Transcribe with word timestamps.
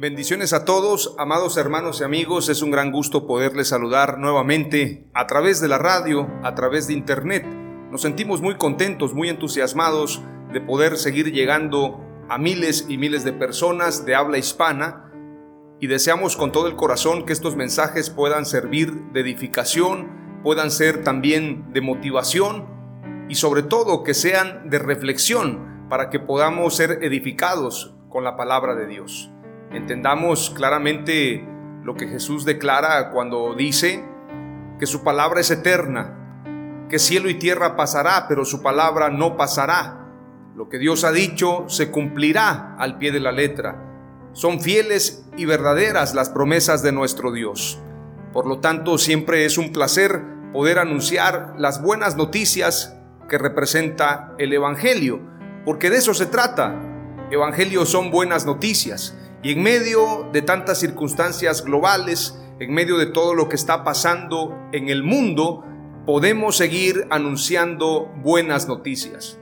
Bendiciones 0.00 0.52
a 0.52 0.64
todos, 0.64 1.16
amados 1.18 1.56
hermanos 1.56 2.00
y 2.00 2.04
amigos. 2.04 2.48
Es 2.48 2.62
un 2.62 2.70
gran 2.70 2.92
gusto 2.92 3.26
poderles 3.26 3.66
saludar 3.66 4.16
nuevamente 4.16 5.10
a 5.12 5.26
través 5.26 5.60
de 5.60 5.66
la 5.66 5.76
radio, 5.76 6.28
a 6.44 6.54
través 6.54 6.86
de 6.86 6.92
internet. 6.92 7.44
Nos 7.90 8.02
sentimos 8.02 8.40
muy 8.40 8.54
contentos, 8.54 9.12
muy 9.12 9.28
entusiasmados 9.28 10.22
de 10.52 10.60
poder 10.60 10.98
seguir 10.98 11.32
llegando 11.32 11.98
a 12.28 12.38
miles 12.38 12.86
y 12.88 12.96
miles 12.96 13.24
de 13.24 13.32
personas 13.32 14.06
de 14.06 14.14
habla 14.14 14.38
hispana 14.38 15.10
y 15.80 15.88
deseamos 15.88 16.36
con 16.36 16.52
todo 16.52 16.68
el 16.68 16.76
corazón 16.76 17.26
que 17.26 17.32
estos 17.32 17.56
mensajes 17.56 18.08
puedan 18.08 18.46
servir 18.46 18.92
de 19.12 19.22
edificación, 19.22 20.40
puedan 20.44 20.70
ser 20.70 21.02
también 21.02 21.72
de 21.72 21.80
motivación 21.80 22.68
y 23.28 23.34
sobre 23.34 23.64
todo 23.64 24.04
que 24.04 24.14
sean 24.14 24.70
de 24.70 24.78
reflexión 24.78 25.88
para 25.90 26.08
que 26.08 26.20
podamos 26.20 26.76
ser 26.76 27.00
edificados 27.02 27.96
con 28.08 28.22
la 28.22 28.36
palabra 28.36 28.76
de 28.76 28.86
Dios 28.86 29.32
entendamos 29.72 30.50
claramente 30.50 31.46
lo 31.82 31.94
que 31.94 32.08
Jesús 32.08 32.44
declara 32.44 33.10
cuando 33.10 33.54
dice 33.54 34.04
que 34.78 34.86
su 34.86 35.02
palabra 35.02 35.40
es 35.40 35.50
eterna, 35.50 36.86
que 36.88 36.98
cielo 36.98 37.28
y 37.28 37.34
tierra 37.34 37.76
pasará, 37.76 38.26
pero 38.28 38.44
su 38.44 38.62
palabra 38.62 39.10
no 39.10 39.36
pasará. 39.36 40.06
Lo 40.54 40.68
que 40.68 40.78
Dios 40.78 41.04
ha 41.04 41.12
dicho 41.12 41.68
se 41.68 41.90
cumplirá 41.90 42.76
al 42.78 42.98
pie 42.98 43.12
de 43.12 43.20
la 43.20 43.32
letra. 43.32 43.84
Son 44.32 44.60
fieles 44.60 45.26
y 45.36 45.44
verdaderas 45.44 46.14
las 46.14 46.30
promesas 46.30 46.82
de 46.82 46.92
nuestro 46.92 47.32
Dios. 47.32 47.80
Por 48.32 48.46
lo 48.46 48.60
tanto, 48.60 48.98
siempre 48.98 49.44
es 49.44 49.58
un 49.58 49.72
placer 49.72 50.22
poder 50.52 50.78
anunciar 50.78 51.54
las 51.58 51.82
buenas 51.82 52.16
noticias 52.16 52.96
que 53.28 53.38
representa 53.38 54.34
el 54.38 54.52
Evangelio, 54.52 55.20
porque 55.64 55.90
de 55.90 55.98
eso 55.98 56.14
se 56.14 56.26
trata. 56.26 56.74
Evangelio 57.30 57.84
son 57.84 58.10
buenas 58.10 58.46
noticias. 58.46 59.16
Y 59.42 59.52
en 59.52 59.62
medio 59.62 60.28
de 60.32 60.42
tantas 60.42 60.78
circunstancias 60.78 61.64
globales, 61.64 62.38
en 62.58 62.74
medio 62.74 62.98
de 62.98 63.06
todo 63.06 63.34
lo 63.34 63.48
que 63.48 63.56
está 63.56 63.84
pasando 63.84 64.56
en 64.72 64.88
el 64.88 65.02
mundo, 65.02 65.64
podemos 66.06 66.56
seguir 66.56 67.06
anunciando 67.10 68.10
buenas 68.22 68.66
noticias. 68.66 69.38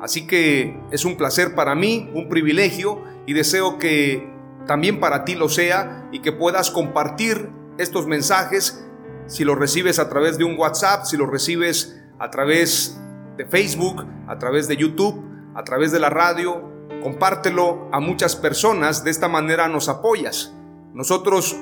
Así 0.00 0.26
que 0.26 0.80
es 0.90 1.04
un 1.04 1.16
placer 1.16 1.54
para 1.54 1.74
mí, 1.74 2.10
un 2.14 2.28
privilegio 2.28 3.04
y 3.26 3.34
deseo 3.34 3.78
que 3.78 4.28
también 4.66 4.98
para 4.98 5.24
ti 5.24 5.34
lo 5.34 5.48
sea 5.48 6.08
y 6.10 6.20
que 6.20 6.32
puedas 6.32 6.70
compartir 6.70 7.50
estos 7.78 8.06
mensajes 8.06 8.84
si 9.26 9.44
los 9.44 9.58
recibes 9.58 9.98
a 9.98 10.08
través 10.08 10.38
de 10.38 10.44
un 10.44 10.58
WhatsApp, 10.58 11.04
si 11.04 11.16
los 11.16 11.28
recibes 11.28 12.02
a 12.18 12.30
través 12.30 12.98
de 13.36 13.46
Facebook, 13.46 14.04
a 14.26 14.38
través 14.38 14.66
de 14.66 14.76
YouTube, 14.76 15.22
a 15.54 15.62
través 15.64 15.92
de 15.92 16.00
la 16.00 16.10
radio, 16.10 16.69
compártelo 17.00 17.88
a 17.92 18.00
muchas 18.00 18.36
personas, 18.36 19.04
de 19.04 19.10
esta 19.10 19.28
manera 19.28 19.68
nos 19.68 19.88
apoyas. 19.88 20.54
Nosotros 20.92 21.56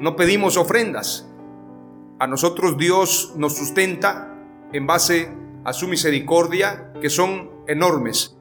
no 0.00 0.16
pedimos 0.16 0.56
ofrendas, 0.56 1.28
a 2.18 2.26
nosotros 2.26 2.78
Dios 2.78 3.32
nos 3.36 3.56
sustenta 3.56 4.38
en 4.72 4.86
base 4.86 5.30
a 5.64 5.72
su 5.72 5.88
misericordia, 5.88 6.92
que 7.00 7.10
son 7.10 7.50
enormes. 7.66 8.36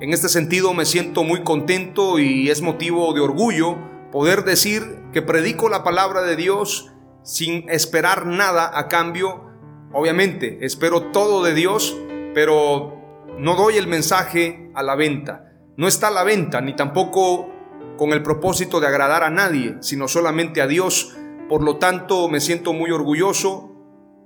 En 0.00 0.12
este 0.12 0.28
sentido 0.28 0.74
me 0.74 0.86
siento 0.86 1.24
muy 1.24 1.42
contento 1.42 2.18
y 2.18 2.50
es 2.50 2.62
motivo 2.62 3.12
de 3.12 3.20
orgullo 3.20 3.76
poder 4.12 4.44
decir 4.44 5.00
que 5.12 5.22
predico 5.22 5.68
la 5.68 5.84
palabra 5.84 6.22
de 6.22 6.36
Dios 6.36 6.92
sin 7.22 7.68
esperar 7.68 8.26
nada 8.26 8.78
a 8.78 8.88
cambio. 8.88 9.44
Obviamente, 9.92 10.58
espero 10.62 11.10
todo 11.10 11.42
de 11.42 11.54
Dios, 11.54 11.96
pero 12.34 12.97
no 13.38 13.54
doy 13.54 13.76
el 13.76 13.86
mensaje 13.86 14.70
a 14.74 14.82
la 14.82 14.96
venta. 14.96 15.52
No 15.76 15.86
está 15.86 16.08
a 16.08 16.10
la 16.10 16.24
venta, 16.24 16.60
ni 16.60 16.74
tampoco 16.74 17.48
con 17.96 18.10
el 18.10 18.22
propósito 18.22 18.80
de 18.80 18.88
agradar 18.88 19.22
a 19.22 19.30
nadie, 19.30 19.76
sino 19.80 20.08
solamente 20.08 20.60
a 20.60 20.66
Dios. 20.66 21.16
Por 21.48 21.62
lo 21.62 21.76
tanto, 21.76 22.28
me 22.28 22.40
siento 22.40 22.72
muy 22.72 22.90
orgulloso, 22.90 23.70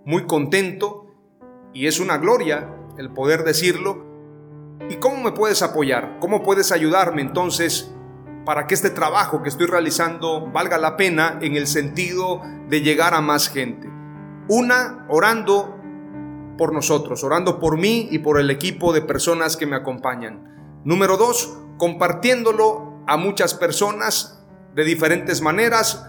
muy 0.07 0.25
contento, 0.25 1.07
y 1.75 1.87
es 1.87 2.01
una 2.01 2.17
gloria 2.17 2.75
el 2.97 3.11
poder 3.11 3.45
decirlo. 3.45 4.07
¿Y 4.89 4.97
cómo 4.97 5.23
me 5.23 5.33
puedes 5.33 5.63
apoyar? 5.63 6.17
¿Cómo 6.21 6.43
puedes 6.43 6.73
ayudarme 6.73 7.21
entonces 7.21 7.95
para 8.47 8.67
que 8.67 8.75
este 8.75 8.91
trabajo 8.91 9.43
que 9.43 9.51
estoy 9.51 9.67
realizando 9.67 10.51
valga 10.51 10.79
la 10.79 10.97
pena 10.97 11.39
en 11.43 11.57
el 11.57 11.67
sentido 11.67 12.41
de 12.69 12.81
llegar 12.81 13.13
a 13.15 13.21
más 13.21 13.49
gente? 13.49 13.89
Una, 14.49 15.07
orando 15.09 15.82
por 16.57 16.73
nosotros, 16.73 17.25
orando 17.25 17.59
por 17.59 17.79
mí 17.79 18.09
y 18.11 18.19
por 18.19 18.39
el 18.39 18.51
equipo 18.51 18.93
de 18.93 19.03
personas 19.03 19.57
que 19.57 19.67
me 19.67 19.77
acompañan. 19.77 20.81
Número 20.85 21.17
dos, 21.17 21.59
compartiéndolo 21.79 23.03
a 23.07 23.17
muchas 23.17 23.55
personas 23.55 24.45
de 24.75 24.85
diferentes 24.85 25.41
maneras. 25.41 26.09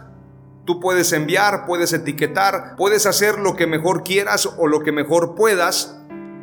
Tú 0.66 0.80
puedes 0.80 1.12
enviar, 1.12 1.66
puedes 1.66 1.94
etiquetar, 1.94 2.76
puedes 2.78 3.06
hacer 3.06 3.40
lo 3.40 3.56
que 3.56 3.68
mejor 3.68 4.04
quieras 4.04 4.50
o 4.58 4.68
lo 4.68 4.82
que 4.82 4.92
mejor 4.92 5.36
puedas 5.36 6.00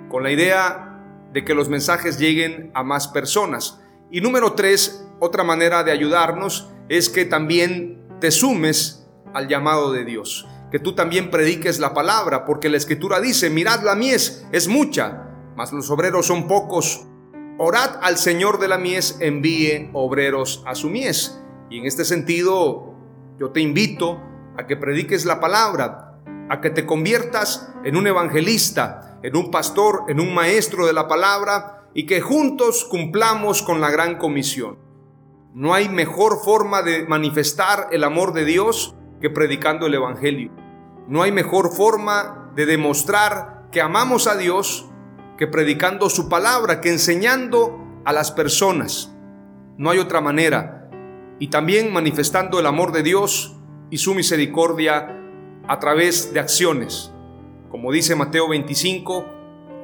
con 0.09 0.23
la 0.23 0.31
idea 0.31 1.03
de 1.33 1.45
que 1.45 1.55
los 1.55 1.69
mensajes 1.69 2.19
lleguen 2.19 2.71
a 2.75 2.83
más 2.83 3.09
personas. 3.09 3.81
Y 4.11 4.21
número 4.21 4.55
tres, 4.55 5.07
otra 5.21 5.45
manera 5.45 5.85
de 5.85 5.93
ayudarnos 5.93 6.69
es 6.89 7.09
que 7.09 7.25
también 7.25 8.05
te 8.21 8.31
sumes 8.31 9.09
al 9.33 9.49
llamado 9.49 9.93
de 9.93 10.05
Dios 10.05 10.47
que 10.71 10.79
tú 10.79 10.95
también 10.95 11.31
prediques 11.31 11.81
la 11.81 11.95
palabra, 11.95 12.45
porque 12.45 12.69
la 12.69 12.77
escritura 12.77 13.21
dice, 13.21 13.51
mirad 13.51 13.83
la 13.83 13.95
mies, 13.95 14.47
es 14.53 14.69
mucha, 14.69 15.27
mas 15.57 15.73
los 15.73 15.91
obreros 15.91 16.27
son 16.27 16.47
pocos. 16.47 17.07
Orad 17.59 17.99
al 18.03 18.17
Señor 18.17 18.59
de 18.59 18.69
la 18.69 18.79
mies, 18.79 19.19
envíe 19.21 19.91
obreros 19.93 20.63
a 20.67 20.75
su 20.75 20.89
mies. 20.89 21.41
Y 21.69 21.79
en 21.79 21.87
este 21.87 22.05
sentido, 22.05 22.95
yo 23.39 23.51
te 23.51 23.61
invito 23.61 24.21
a 24.57 24.67
que 24.67 24.77
prediques 24.77 25.25
la 25.25 25.41
palabra, 25.41 26.19
a 26.49 26.61
que 26.61 26.71
te 26.71 26.87
conviertas 26.87 27.73
en 27.85 27.97
un 27.97 28.07
evangelista, 28.07 29.19
en 29.23 29.37
un 29.37 29.51
pastor, 29.51 30.05
en 30.09 30.21
un 30.21 30.35
maestro 30.35 30.87
de 30.87 30.93
la 30.93 31.09
palabra 31.09 31.89
y 31.95 32.07
que 32.07 32.21
juntos 32.21 32.85
cumplamos 32.85 33.63
con 33.63 33.81
la 33.81 33.91
gran 33.91 34.19
comisión. 34.19 34.79
No 35.55 35.75
hay 35.75 35.89
mejor 35.89 36.43
forma 36.45 36.83
de 36.83 37.07
manifestar 37.07 37.89
el 37.91 38.05
amor 38.05 38.33
de 38.33 38.45
Dios 38.45 38.95
que 39.21 39.31
predicando 39.31 39.87
el 39.87 39.95
Evangelio. 39.95 40.51
No 41.07 41.23
hay 41.23 41.33
mejor 41.33 41.73
forma 41.73 42.51
de 42.55 42.67
demostrar 42.67 43.67
que 43.71 43.81
amamos 43.81 44.27
a 44.27 44.37
Dios 44.37 44.87
que 45.37 45.47
predicando 45.47 46.11
su 46.11 46.29
palabra, 46.29 46.81
que 46.81 46.91
enseñando 46.91 48.03
a 48.05 48.13
las 48.13 48.31
personas. 48.31 49.15
No 49.79 49.91
hay 49.91 49.99
otra 49.99 50.21
manera. 50.21 50.91
Y 51.39 51.49
también 51.49 51.93
manifestando 51.93 52.61
el 52.61 52.67
amor 52.67 52.93
de 52.93 53.03
Dios 53.03 53.57
y 53.89 53.99
su 53.99 54.15
misericordia 54.15 55.17
a 55.67 55.79
través 55.79 56.35
de 56.35 56.41
acciones. 56.41 57.11
Como 57.71 57.91
dice 57.93 58.15
Mateo 58.17 58.49
25, 58.49 59.25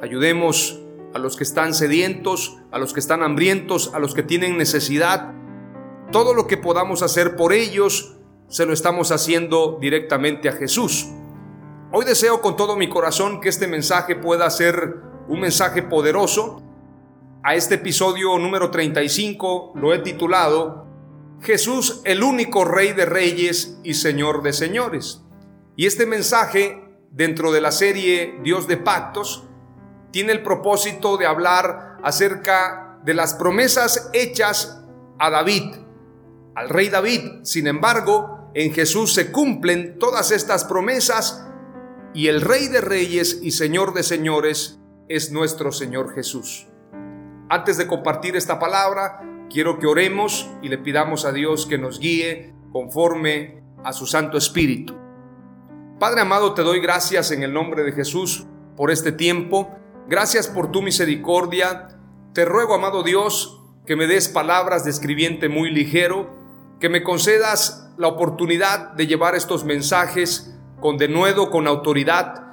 ayudemos 0.02 0.80
a 1.14 1.18
los 1.18 1.36
que 1.36 1.44
están 1.44 1.72
sedientos, 1.72 2.58
a 2.70 2.78
los 2.78 2.92
que 2.92 3.00
están 3.00 3.22
hambrientos, 3.22 3.94
a 3.94 3.98
los 3.98 4.14
que 4.14 4.22
tienen 4.22 4.58
necesidad. 4.58 5.32
todo 6.12 6.34
lo 6.34 6.46
que 6.46 6.56
podamos 6.56 7.02
hacer 7.02 7.34
por 7.34 7.52
ellos, 7.52 8.15
se 8.48 8.64
lo 8.64 8.72
estamos 8.72 9.10
haciendo 9.10 9.78
directamente 9.80 10.48
a 10.48 10.52
Jesús. 10.52 11.08
Hoy 11.92 12.04
deseo 12.04 12.40
con 12.40 12.56
todo 12.56 12.76
mi 12.76 12.88
corazón 12.88 13.40
que 13.40 13.48
este 13.48 13.66
mensaje 13.66 14.16
pueda 14.16 14.48
ser 14.50 14.96
un 15.28 15.40
mensaje 15.40 15.82
poderoso. 15.82 16.62
A 17.42 17.54
este 17.54 17.76
episodio 17.76 18.38
número 18.38 18.70
35 18.70 19.72
lo 19.74 19.94
he 19.94 20.00
titulado 20.00 20.86
Jesús 21.40 22.00
el 22.04 22.22
único 22.22 22.64
Rey 22.64 22.92
de 22.92 23.06
Reyes 23.06 23.78
y 23.82 23.94
Señor 23.94 24.42
de 24.42 24.52
Señores. 24.52 25.22
Y 25.76 25.86
este 25.86 26.06
mensaje, 26.06 26.82
dentro 27.10 27.52
de 27.52 27.60
la 27.60 27.72
serie 27.72 28.38
Dios 28.42 28.66
de 28.66 28.76
Pactos, 28.76 29.46
tiene 30.10 30.32
el 30.32 30.42
propósito 30.42 31.16
de 31.16 31.26
hablar 31.26 31.98
acerca 32.02 32.98
de 33.04 33.14
las 33.14 33.34
promesas 33.34 34.10
hechas 34.12 34.82
a 35.18 35.30
David, 35.30 35.76
al 36.54 36.68
rey 36.68 36.88
David. 36.88 37.42
Sin 37.42 37.66
embargo, 37.66 38.35
en 38.56 38.72
Jesús 38.72 39.12
se 39.12 39.30
cumplen 39.32 39.98
todas 39.98 40.30
estas 40.30 40.64
promesas 40.64 41.46
y 42.14 42.28
el 42.28 42.40
Rey 42.40 42.68
de 42.68 42.80
Reyes 42.80 43.40
y 43.42 43.50
Señor 43.50 43.92
de 43.92 44.02
Señores 44.02 44.80
es 45.10 45.30
nuestro 45.30 45.72
Señor 45.72 46.14
Jesús. 46.14 46.66
Antes 47.50 47.76
de 47.76 47.86
compartir 47.86 48.34
esta 48.34 48.58
palabra, 48.58 49.20
quiero 49.50 49.78
que 49.78 49.86
oremos 49.86 50.48
y 50.62 50.70
le 50.70 50.78
pidamos 50.78 51.26
a 51.26 51.32
Dios 51.32 51.66
que 51.66 51.76
nos 51.76 52.00
guíe 52.00 52.54
conforme 52.72 53.62
a 53.84 53.92
su 53.92 54.06
Santo 54.06 54.38
Espíritu. 54.38 54.94
Padre 56.00 56.22
amado, 56.22 56.54
te 56.54 56.62
doy 56.62 56.80
gracias 56.80 57.32
en 57.32 57.42
el 57.42 57.52
nombre 57.52 57.82
de 57.82 57.92
Jesús 57.92 58.46
por 58.74 58.90
este 58.90 59.12
tiempo. 59.12 59.70
Gracias 60.08 60.48
por 60.48 60.72
tu 60.72 60.80
misericordia. 60.80 61.88
Te 62.32 62.46
ruego, 62.46 62.74
amado 62.74 63.02
Dios, 63.02 63.62
que 63.84 63.96
me 63.96 64.06
des 64.06 64.28
palabras 64.28 64.82
de 64.82 64.92
escribiente 64.92 65.50
muy 65.50 65.70
ligero, 65.70 66.34
que 66.80 66.88
me 66.88 67.02
concedas 67.02 67.85
la 67.98 68.08
oportunidad 68.08 68.92
de 68.92 69.06
llevar 69.06 69.34
estos 69.34 69.64
mensajes 69.64 70.54
con 70.80 70.98
denuedo, 70.98 71.50
con 71.50 71.66
autoridad. 71.66 72.44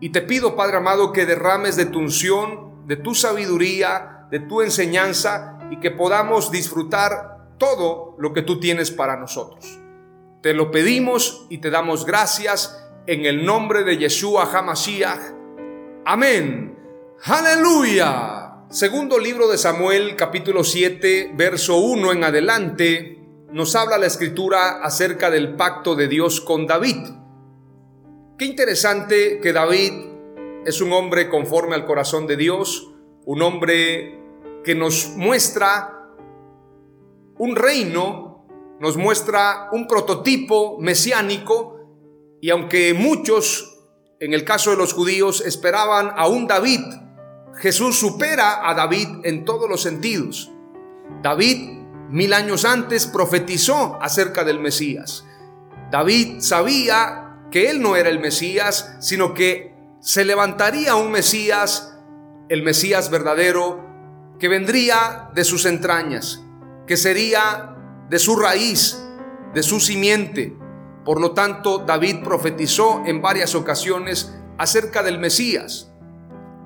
Y 0.00 0.10
te 0.10 0.22
pido, 0.22 0.56
Padre 0.56 0.78
amado, 0.78 1.12
que 1.12 1.26
derrames 1.26 1.76
de 1.76 1.86
tu 1.86 1.98
unción, 1.98 2.86
de 2.86 2.96
tu 2.96 3.14
sabiduría, 3.14 4.26
de 4.30 4.40
tu 4.40 4.62
enseñanza 4.62 5.58
y 5.70 5.78
que 5.78 5.90
podamos 5.90 6.50
disfrutar 6.50 7.56
todo 7.58 8.16
lo 8.18 8.32
que 8.32 8.42
tú 8.42 8.60
tienes 8.60 8.90
para 8.90 9.16
nosotros. 9.16 9.78
Te 10.42 10.54
lo 10.54 10.70
pedimos 10.70 11.46
y 11.50 11.58
te 11.58 11.70
damos 11.70 12.04
gracias 12.04 12.82
en 13.06 13.26
el 13.26 13.44
nombre 13.44 13.84
de 13.84 13.98
Yeshua 13.98 14.50
HaMashiach. 14.52 15.20
Amén. 16.04 16.76
Aleluya. 17.24 18.64
Segundo 18.68 19.18
libro 19.18 19.48
de 19.48 19.58
Samuel, 19.58 20.16
capítulo 20.16 20.64
7, 20.64 21.32
verso 21.36 21.76
1 21.76 22.12
en 22.12 22.24
adelante, 22.24 23.21
nos 23.52 23.76
habla 23.76 23.98
la 23.98 24.06
escritura 24.06 24.82
acerca 24.82 25.30
del 25.30 25.56
pacto 25.56 25.94
de 25.94 26.08
Dios 26.08 26.40
con 26.40 26.66
David. 26.66 27.06
Qué 28.38 28.46
interesante 28.46 29.40
que 29.40 29.52
David 29.52 29.92
es 30.64 30.80
un 30.80 30.92
hombre 30.92 31.28
conforme 31.28 31.74
al 31.74 31.84
corazón 31.84 32.26
de 32.26 32.36
Dios, 32.36 32.90
un 33.26 33.42
hombre 33.42 34.18
que 34.64 34.74
nos 34.74 35.10
muestra 35.16 35.98
un 37.38 37.56
reino, 37.56 38.46
nos 38.80 38.96
muestra 38.96 39.68
un 39.72 39.86
prototipo 39.86 40.78
mesiánico, 40.78 41.78
y 42.40 42.50
aunque 42.50 42.94
muchos, 42.94 43.80
en 44.18 44.32
el 44.32 44.44
caso 44.44 44.70
de 44.70 44.76
los 44.76 44.92
judíos, 44.92 45.42
esperaban 45.44 46.12
a 46.16 46.26
un 46.26 46.46
David, 46.46 46.80
Jesús 47.56 47.98
supera 47.98 48.68
a 48.68 48.74
David 48.74 49.08
en 49.24 49.44
todos 49.44 49.68
los 49.68 49.82
sentidos. 49.82 50.50
David, 51.22 51.81
mil 52.12 52.32
años 52.32 52.64
antes, 52.64 53.06
profetizó 53.06 53.98
acerca 54.00 54.44
del 54.44 54.60
Mesías. 54.60 55.24
David 55.90 56.40
sabía 56.40 57.40
que 57.50 57.70
él 57.70 57.82
no 57.82 57.96
era 57.96 58.08
el 58.08 58.20
Mesías, 58.20 58.96
sino 59.00 59.34
que 59.34 59.74
se 60.00 60.24
levantaría 60.24 60.94
un 60.94 61.10
Mesías, 61.10 61.98
el 62.48 62.62
Mesías 62.62 63.10
verdadero, 63.10 63.84
que 64.38 64.48
vendría 64.48 65.30
de 65.34 65.44
sus 65.44 65.66
entrañas, 65.66 66.42
que 66.86 66.96
sería 66.96 67.76
de 68.08 68.18
su 68.18 68.36
raíz, 68.36 69.02
de 69.54 69.62
su 69.62 69.80
simiente, 69.80 70.56
por 71.04 71.20
lo 71.20 71.32
tanto, 71.32 71.78
David 71.78 72.22
profetizó 72.22 73.02
en 73.06 73.20
varias 73.20 73.54
ocasiones 73.54 74.32
acerca 74.56 75.02
del 75.02 75.18
Mesías. 75.18 75.90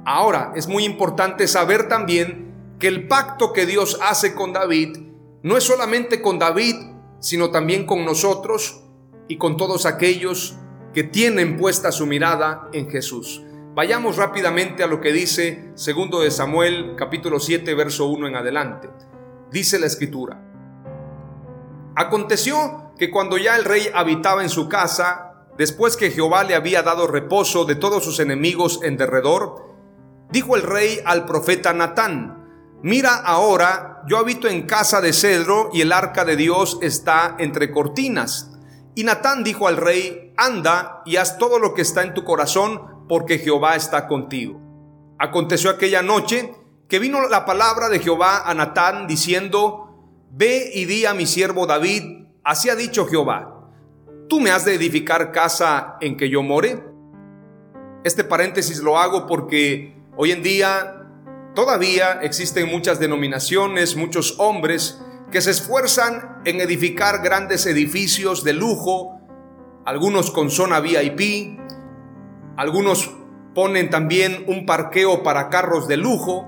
Ahora, 0.04 0.52
es 0.54 0.69
muy 0.69 0.84
importante 0.84 1.48
saber 1.48 1.88
también 1.88 2.75
que 2.78 2.88
el 2.88 3.08
pacto 3.08 3.52
que 3.52 3.64
Dios 3.64 3.98
hace 4.02 4.34
con 4.34 4.52
David 4.52 4.98
no 5.46 5.56
es 5.56 5.62
solamente 5.62 6.20
con 6.20 6.40
David, 6.40 6.75
sino 7.20 7.52
también 7.52 7.87
con 7.87 8.04
nosotros 8.04 8.82
y 9.28 9.38
con 9.38 9.56
todos 9.56 9.87
aquellos 9.87 10.56
que 10.93 11.04
tienen 11.04 11.56
puesta 11.56 11.93
su 11.93 12.04
mirada 12.04 12.69
en 12.72 12.90
Jesús. 12.90 13.44
Vayamos 13.72 14.16
rápidamente 14.16 14.82
a 14.82 14.88
lo 14.88 15.00
que 15.00 15.12
dice 15.12 15.70
segundo 15.76 16.19
de 16.19 16.32
Samuel 16.32 16.96
capítulo 16.96 17.38
7 17.38 17.76
verso 17.76 18.06
1 18.06 18.26
en 18.26 18.34
adelante. 18.34 18.90
Dice 19.52 19.78
la 19.78 19.87
escritura: 19.87 20.43
Aconteció 21.94 22.90
que 22.98 23.12
cuando 23.12 23.38
ya 23.38 23.54
el 23.54 23.64
rey 23.64 23.88
habitaba 23.94 24.43
en 24.43 24.50
su 24.50 24.69
casa, 24.69 25.44
después 25.56 25.96
que 25.96 26.10
Jehová 26.10 26.43
le 26.43 26.56
había 26.56 26.82
dado 26.82 27.06
reposo 27.06 27.64
de 27.66 27.76
todos 27.76 28.02
sus 28.02 28.19
enemigos 28.19 28.81
en 28.82 28.96
derredor, 28.96 29.76
dijo 30.28 30.56
el 30.56 30.62
rey 30.62 30.98
al 31.04 31.25
profeta 31.25 31.72
Natán, 31.72 32.36
Mira 32.82 33.17
ahora, 33.17 34.02
yo 34.06 34.19
habito 34.19 34.49
en 34.49 34.67
casa 34.67 35.00
de 35.00 35.12
cedro 35.12 35.70
y 35.73 35.81
el 35.81 35.93
arca 35.93 36.25
de 36.25 36.37
Dios 36.37 36.78
está 36.82 37.37
entre 37.38 37.70
cortinas. 37.70 38.52
Y 38.94 39.05
Natán 39.05 39.44
dijo 39.44 39.69
al 39.69 39.76
rey, 39.76 40.32
Anda 40.37 41.02
y 41.05 41.17
haz 41.17 41.38
todo 41.38 41.58
lo 41.58 41.75
que 41.75 41.82
está 41.82 42.02
en 42.02 42.14
tu 42.14 42.25
corazón, 42.25 43.06
porque 43.08 43.38
Jehová 43.38 43.76
está 43.76 44.06
contigo. 44.06 44.61
Aconteció 45.19 45.70
aquella 45.70 46.02
noche 46.02 46.55
que 46.88 46.99
vino 46.99 47.28
la 47.28 47.44
palabra 47.44 47.88
de 47.88 47.99
Jehová 47.99 48.43
a 48.49 48.55
Natán 48.55 49.06
diciendo, 49.06 49.82
Ve 50.31 50.70
y 50.75 50.84
di 50.84 51.06
a 51.06 51.14
mi 51.14 51.26
siervo 51.26 51.67
David, 51.67 52.26
Así 52.46 52.70
ha 52.70 52.76
dicho 52.76 53.08
Jehová, 53.08 53.72
¿tú 54.29 54.38
me 54.38 54.52
has 54.52 54.64
de 54.64 54.76
edificar 54.76 55.32
casa 55.32 55.96
en 56.00 56.17
que 56.17 56.31
yo 56.31 56.44
more? 56.44 56.81
Este 58.05 58.22
paréntesis 58.22 58.79
lo 58.79 59.00
hago 59.00 59.26
porque 59.26 59.96
hoy 60.17 60.31
en 60.31 60.44
día 60.44 60.95
todavía 61.56 62.20
existen 62.20 62.69
muchas 62.70 63.00
denominaciones, 63.00 63.97
muchos 63.97 64.37
hombres 64.38 65.00
que 65.32 65.41
se 65.41 65.50
esfuerzan 65.50 66.43
en 66.44 66.61
edificar 66.61 67.23
grandes 67.23 67.64
edificios 67.64 68.44
de 68.44 68.53
lujo, 68.53 69.20
algunos 69.86 70.31
con 70.31 70.51
zona 70.51 70.81
VIP, 70.81 71.58
algunos 72.58 73.10
ponen 73.55 73.89
también 73.89 74.44
un 74.46 74.67
parqueo 74.67 75.22
para 75.22 75.48
carros 75.48 75.89
de 75.89 75.96
lujo 75.96 76.46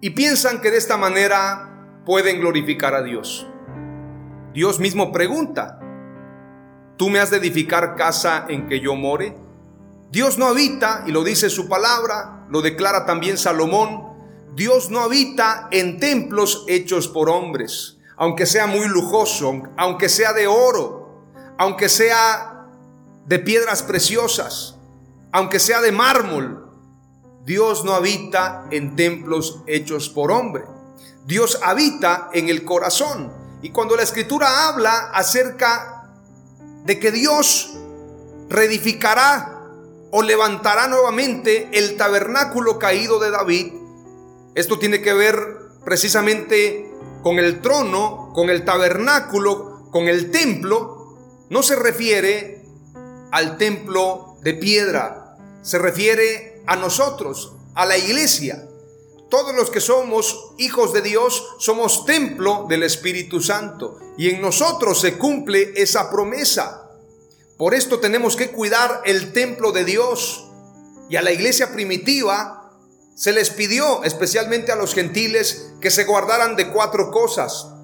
y 0.00 0.10
piensan 0.10 0.60
que 0.60 0.72
de 0.72 0.78
esta 0.78 0.96
manera 0.96 2.02
pueden 2.04 2.40
glorificar 2.40 2.94
a 2.94 3.02
Dios. 3.02 3.46
Dios 4.52 4.80
mismo 4.80 5.12
pregunta, 5.12 5.78
¿tú 6.96 7.08
me 7.08 7.20
has 7.20 7.30
de 7.30 7.36
edificar 7.36 7.94
casa 7.94 8.46
en 8.48 8.66
que 8.66 8.80
yo 8.80 8.96
more? 8.96 9.36
Dios 10.10 10.38
no 10.38 10.46
habita, 10.46 11.04
y 11.06 11.12
lo 11.12 11.22
dice 11.22 11.50
su 11.50 11.68
palabra, 11.68 12.46
lo 12.48 12.62
declara 12.62 13.04
también 13.06 13.36
Salomón, 13.36 14.07
Dios 14.58 14.90
no 14.90 14.98
habita 14.98 15.68
en 15.70 16.00
templos 16.00 16.64
hechos 16.66 17.06
por 17.06 17.30
hombres, 17.30 17.96
aunque 18.16 18.44
sea 18.44 18.66
muy 18.66 18.88
lujoso, 18.88 19.62
aunque 19.76 20.08
sea 20.08 20.32
de 20.32 20.48
oro, 20.48 21.22
aunque 21.56 21.88
sea 21.88 22.66
de 23.24 23.38
piedras 23.38 23.84
preciosas, 23.84 24.74
aunque 25.30 25.60
sea 25.60 25.80
de 25.80 25.92
mármol. 25.92 26.72
Dios 27.44 27.84
no 27.84 27.92
habita 27.92 28.66
en 28.72 28.96
templos 28.96 29.62
hechos 29.68 30.08
por 30.08 30.32
hombre. 30.32 30.64
Dios 31.24 31.60
habita 31.62 32.28
en 32.32 32.48
el 32.48 32.64
corazón. 32.64 33.32
Y 33.62 33.70
cuando 33.70 33.94
la 33.94 34.02
escritura 34.02 34.66
habla 34.66 35.12
acerca 35.14 36.10
de 36.84 36.98
que 36.98 37.12
Dios 37.12 37.74
reedificará 38.48 39.62
o 40.10 40.20
levantará 40.20 40.88
nuevamente 40.88 41.68
el 41.74 41.96
tabernáculo 41.96 42.80
caído 42.80 43.20
de 43.20 43.30
David, 43.30 43.78
esto 44.58 44.76
tiene 44.80 45.00
que 45.00 45.12
ver 45.12 45.36
precisamente 45.84 46.90
con 47.22 47.38
el 47.38 47.60
trono, 47.60 48.32
con 48.34 48.50
el 48.50 48.64
tabernáculo, 48.64 49.88
con 49.92 50.08
el 50.08 50.32
templo. 50.32 51.16
No 51.48 51.62
se 51.62 51.76
refiere 51.76 52.64
al 53.30 53.56
templo 53.56 54.36
de 54.42 54.54
piedra, 54.54 55.36
se 55.62 55.78
refiere 55.78 56.60
a 56.66 56.74
nosotros, 56.74 57.52
a 57.76 57.86
la 57.86 57.98
iglesia. 57.98 58.66
Todos 59.30 59.54
los 59.54 59.70
que 59.70 59.80
somos 59.80 60.54
hijos 60.58 60.92
de 60.92 61.02
Dios 61.02 61.54
somos 61.60 62.04
templo 62.04 62.66
del 62.68 62.82
Espíritu 62.82 63.40
Santo 63.40 64.00
y 64.16 64.28
en 64.28 64.40
nosotros 64.42 65.00
se 65.00 65.16
cumple 65.16 65.72
esa 65.76 66.10
promesa. 66.10 66.90
Por 67.56 67.74
esto 67.74 68.00
tenemos 68.00 68.34
que 68.34 68.50
cuidar 68.50 69.02
el 69.04 69.32
templo 69.32 69.70
de 69.70 69.84
Dios. 69.84 70.48
Y 71.08 71.14
a 71.14 71.22
la 71.22 71.30
iglesia 71.30 71.72
primitiva 71.72 72.57
se 73.18 73.32
les 73.32 73.50
pidió, 73.50 74.04
especialmente 74.04 74.70
a 74.70 74.76
los 74.76 74.94
gentiles, 74.94 75.74
que 75.80 75.90
se 75.90 76.04
guardaran 76.04 76.54
de 76.54 76.68
cuatro 76.68 77.10
cosas. 77.10 77.74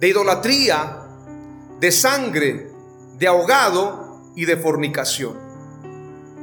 de 0.00 0.08
idolatría, 0.08 1.06
de 1.78 1.92
sangre, 1.92 2.68
de 3.16 3.28
ahogado 3.28 4.32
y 4.34 4.44
de 4.44 4.56
fornicación. 4.56 5.38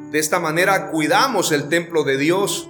De 0.09 0.19
esta 0.19 0.39
manera 0.39 0.89
cuidamos 0.89 1.51
el 1.51 1.67
templo 1.67 2.05
de 2.05 2.17
Dios. 2.17 2.69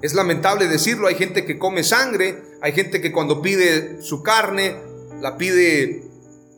Es 0.00 0.14
lamentable 0.14 0.66
decirlo, 0.66 1.08
hay 1.08 1.14
gente 1.14 1.44
que 1.44 1.58
come 1.58 1.84
sangre, 1.84 2.42
hay 2.62 2.72
gente 2.72 3.02
que 3.02 3.12
cuando 3.12 3.42
pide 3.42 4.02
su 4.02 4.22
carne, 4.22 4.80
la 5.20 5.36
pide 5.36 6.04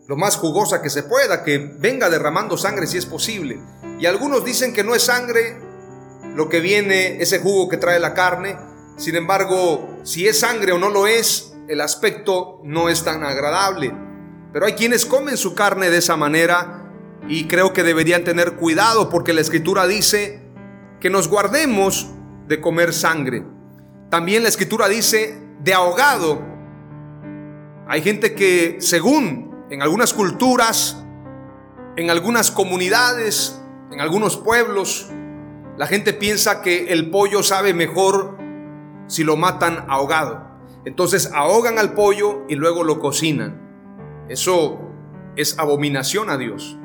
lo 0.07 0.16
más 0.16 0.37
jugosa 0.37 0.81
que 0.81 0.90
se 0.90 1.02
pueda, 1.02 1.43
que 1.43 1.59
venga 1.59 2.09
derramando 2.09 2.57
sangre 2.57 2.87
si 2.87 2.99
es 2.99 3.07
posible. 3.07 3.61
Y 3.99 4.07
algunos 4.07 4.45
dicen 4.45 4.73
que 4.73 4.85
no 4.85 4.95
es 4.95 5.02
sangre 5.02 5.59
lo 6.35 6.49
que 6.49 6.61
viene, 6.61 7.23
ese 7.23 7.38
jugo 7.38 7.69
que 7.69 7.76
trae 7.76 8.00
la 8.00 8.14
carne. 8.14 8.57
Sin 8.97 9.17
embargo, 9.17 9.99
si 10.03 10.26
es 10.26 10.41
sangre 10.41 10.73
o 10.73 10.79
no 10.79 10.91
lo 10.91 11.07
es, 11.07 11.55
el 11.69 11.81
aspecto 11.81 12.61
no 12.64 12.88
es 12.88 13.05
tan 13.05 13.25
agradable. 13.25 13.95
Pero 14.53 14.67
hay 14.67 14.75
quienes 14.75 15.07
comen 15.07 15.37
su 15.37 15.55
carne 15.55 15.91
de 15.91 15.99
esa 15.99 16.17
manera 16.17 16.91
y 17.29 17.47
creo 17.47 17.73
que 17.73 17.83
deberían 17.83 18.25
tener 18.25 18.55
cuidado 18.55 19.09
porque 19.09 19.33
la 19.33 19.41
escritura 19.41 19.87
dice 19.87 20.43
que 21.00 21.11
nos 21.11 21.29
guardemos 21.29 22.11
de 22.47 22.61
comer 22.61 22.93
sangre. 22.93 23.45
También 24.11 24.43
la 24.43 24.49
escritura 24.49 24.88
dice 24.88 25.41
de 25.61 25.75
ahogado. 25.75 26.43
Hay 27.88 28.03
gente 28.03 28.35
que 28.35 28.76
según 28.81 29.67
en 29.71 29.83
algunas 29.83 30.12
culturas, 30.12 31.03
en 31.97 32.11
algunas 32.11 32.50
comunidades, 32.50 33.61
en 33.91 34.00
algunos 34.00 34.37
pueblos, 34.37 35.11
la 35.76 35.87
gente 35.87 36.12
piensa 36.12 36.62
que 36.62 36.93
el 36.93 37.11
pollo 37.11 37.43
sabe 37.43 37.75
mejor 37.75 38.38
si 39.09 39.25
lo 39.25 39.37
matan 39.37 39.85
ahogado. 39.88 40.47
Entonces 40.85 41.31
ahogan 41.35 41.78
al 41.78 41.95
pollo 41.95 42.43
y 42.49 42.54
luego 42.54 42.85
lo 42.85 43.00
cocinan. 43.00 43.61
Eso 44.28 44.81
es 45.37 45.59
abominación 45.59 46.31
a 46.31 46.38
Dios. 46.38 46.78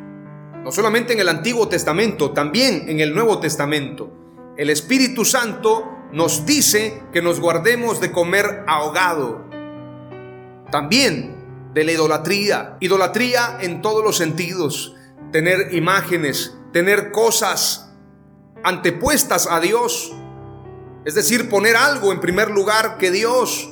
No 0.64 0.72
solamente 0.72 1.14
en 1.14 1.20
el 1.20 1.30
Antiguo 1.30 1.68
Testamento, 1.68 2.32
también 2.32 2.90
en 2.90 3.00
el 3.00 3.14
Nuevo 3.14 3.40
Testamento. 3.40 4.12
El 4.58 4.70
Espíritu 4.70 5.24
Santo 5.24 5.98
nos 6.12 6.46
dice 6.46 7.04
que 7.14 7.22
nos 7.22 7.40
guardemos 7.40 8.02
de 8.02 8.12
comer 8.12 8.64
ahogado. 8.68 9.46
También 10.72 11.36
de 11.74 11.84
la 11.84 11.92
idolatría. 11.92 12.78
Idolatría 12.80 13.60
en 13.62 13.82
todos 13.82 14.04
los 14.04 14.18
sentidos. 14.18 14.96
Tener 15.32 15.74
imágenes, 15.76 16.58
tener 16.74 17.12
cosas 17.12 17.89
antepuestas 18.64 19.48
a 19.50 19.60
Dios. 19.60 20.14
Es 21.06 21.16
decir, 21.16 21.50
poner 21.50 21.76
algo 21.76 22.12
en 22.12 22.20
primer 22.20 22.52
lugar 22.52 22.98
que 22.98 23.12
Dios. 23.12 23.70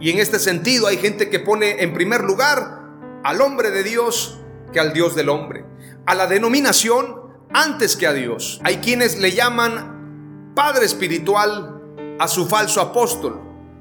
Y 0.00 0.10
en 0.10 0.18
este 0.18 0.38
sentido 0.38 0.86
hay 0.86 0.98
gente 0.98 1.30
que 1.30 1.40
pone 1.40 1.82
en 1.82 1.94
primer 1.94 2.22
lugar 2.22 2.82
al 3.22 3.40
hombre 3.40 3.70
de 3.70 3.82
Dios 3.82 4.38
que 4.72 4.80
al 4.80 4.92
Dios 4.92 5.14
del 5.14 5.28
hombre. 5.28 5.64
A 6.06 6.14
la 6.14 6.26
denominación 6.26 7.24
antes 7.52 7.96
que 7.96 8.06
a 8.06 8.12
Dios. 8.12 8.60
Hay 8.64 8.78
quienes 8.78 9.18
le 9.18 9.32
llaman 9.32 10.52
padre 10.54 10.84
espiritual 10.84 11.82
a 12.18 12.28
su 12.28 12.46
falso 12.46 12.80
apóstol. 12.80 13.40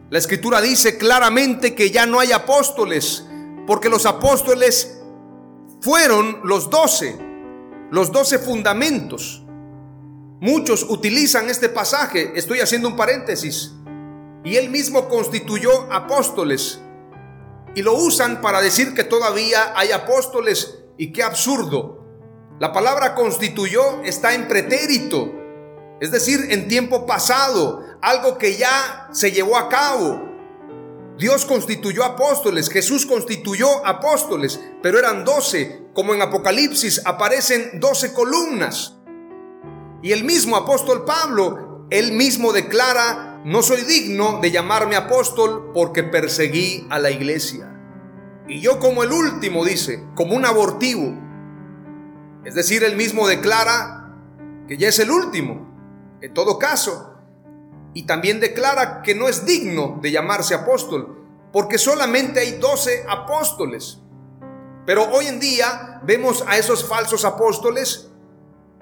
La 0.09 0.19
escritura 0.19 0.61
dice 0.61 0.97
claramente 0.97 1.75
que 1.75 1.89
ya 1.91 2.05
no 2.05 2.19
hay 2.19 2.31
apóstoles, 2.31 3.25
porque 3.65 3.89
los 3.89 4.05
apóstoles 4.05 4.99
fueron 5.81 6.41
los 6.43 6.69
doce, 6.69 7.17
los 7.91 8.11
doce 8.11 8.39
fundamentos. 8.39 9.42
Muchos 10.43 10.83
utilizan 10.89 11.49
este 11.49 11.69
pasaje, 11.69 12.33
estoy 12.35 12.59
haciendo 12.59 12.89
un 12.89 12.97
paréntesis, 12.97 13.71
y 14.43 14.57
él 14.57 14.69
mismo 14.69 15.07
constituyó 15.07 15.89
apóstoles. 15.89 16.81
Y 17.75 17.81
lo 17.81 17.93
usan 17.93 18.41
para 18.41 18.61
decir 18.61 18.93
que 18.93 19.05
todavía 19.05 19.71
hay 19.73 19.93
apóstoles. 19.93 20.79
Y 20.97 21.13
qué 21.13 21.23
absurdo. 21.23 22.03
La 22.59 22.73
palabra 22.73 23.15
constituyó 23.15 24.03
está 24.03 24.33
en 24.33 24.49
pretérito. 24.49 25.31
Es 26.01 26.11
decir, 26.11 26.47
en 26.49 26.67
tiempo 26.67 27.05
pasado. 27.05 27.81
Algo 28.01 28.37
que 28.37 28.57
ya 28.57 29.07
se 29.13 29.31
llevó 29.31 29.55
a 29.55 29.69
cabo. 29.69 30.29
Dios 31.17 31.45
constituyó 31.45 32.03
apóstoles, 32.03 32.69
Jesús 32.69 33.05
constituyó 33.05 33.85
apóstoles, 33.87 34.59
pero 34.81 34.99
eran 34.99 35.23
doce, 35.23 35.85
como 35.93 36.13
en 36.13 36.21
Apocalipsis 36.21 37.01
aparecen 37.05 37.79
doce 37.79 38.11
columnas. 38.11 38.97
Y 40.03 40.11
el 40.11 40.25
mismo 40.25 40.57
apóstol 40.57 41.05
Pablo, 41.05 41.87
él 41.89 42.11
mismo 42.11 42.51
declara 42.51 43.41
no 43.45 43.61
soy 43.61 43.81
digno 43.83 44.39
de 44.41 44.51
llamarme 44.51 44.97
apóstol 44.97 45.71
porque 45.73 46.03
perseguí 46.03 46.85
a 46.89 46.99
la 46.99 47.09
iglesia. 47.09 47.73
Y 48.47 48.59
yo 48.59 48.79
como 48.79 49.03
el 49.03 49.13
último, 49.13 49.63
dice, 49.63 50.03
como 50.13 50.35
un 50.35 50.45
abortivo. 50.45 51.13
Es 52.43 52.53
decir, 52.53 52.83
él 52.83 52.97
mismo 52.97 53.27
declara 53.29 54.13
que 54.67 54.77
ya 54.77 54.89
es 54.89 54.99
el 54.99 55.09
último, 55.09 56.17
en 56.21 56.33
todo 56.33 56.59
caso. 56.59 57.15
Y 57.93 58.05
también 58.05 58.41
declara 58.41 59.01
que 59.03 59.15
no 59.15 59.29
es 59.29 59.45
digno 59.45 59.99
de 60.01 60.11
llamarse 60.11 60.53
apóstol, 60.53 61.25
porque 61.53 61.77
solamente 61.77 62.41
hay 62.41 62.59
doce 62.59 63.05
apóstoles. 63.07 63.99
Pero 64.85 65.09
hoy 65.11 65.27
en 65.27 65.39
día 65.39 66.01
vemos 66.03 66.43
a 66.47 66.57
esos 66.57 66.85
falsos 66.85 67.23
apóstoles 67.23 68.12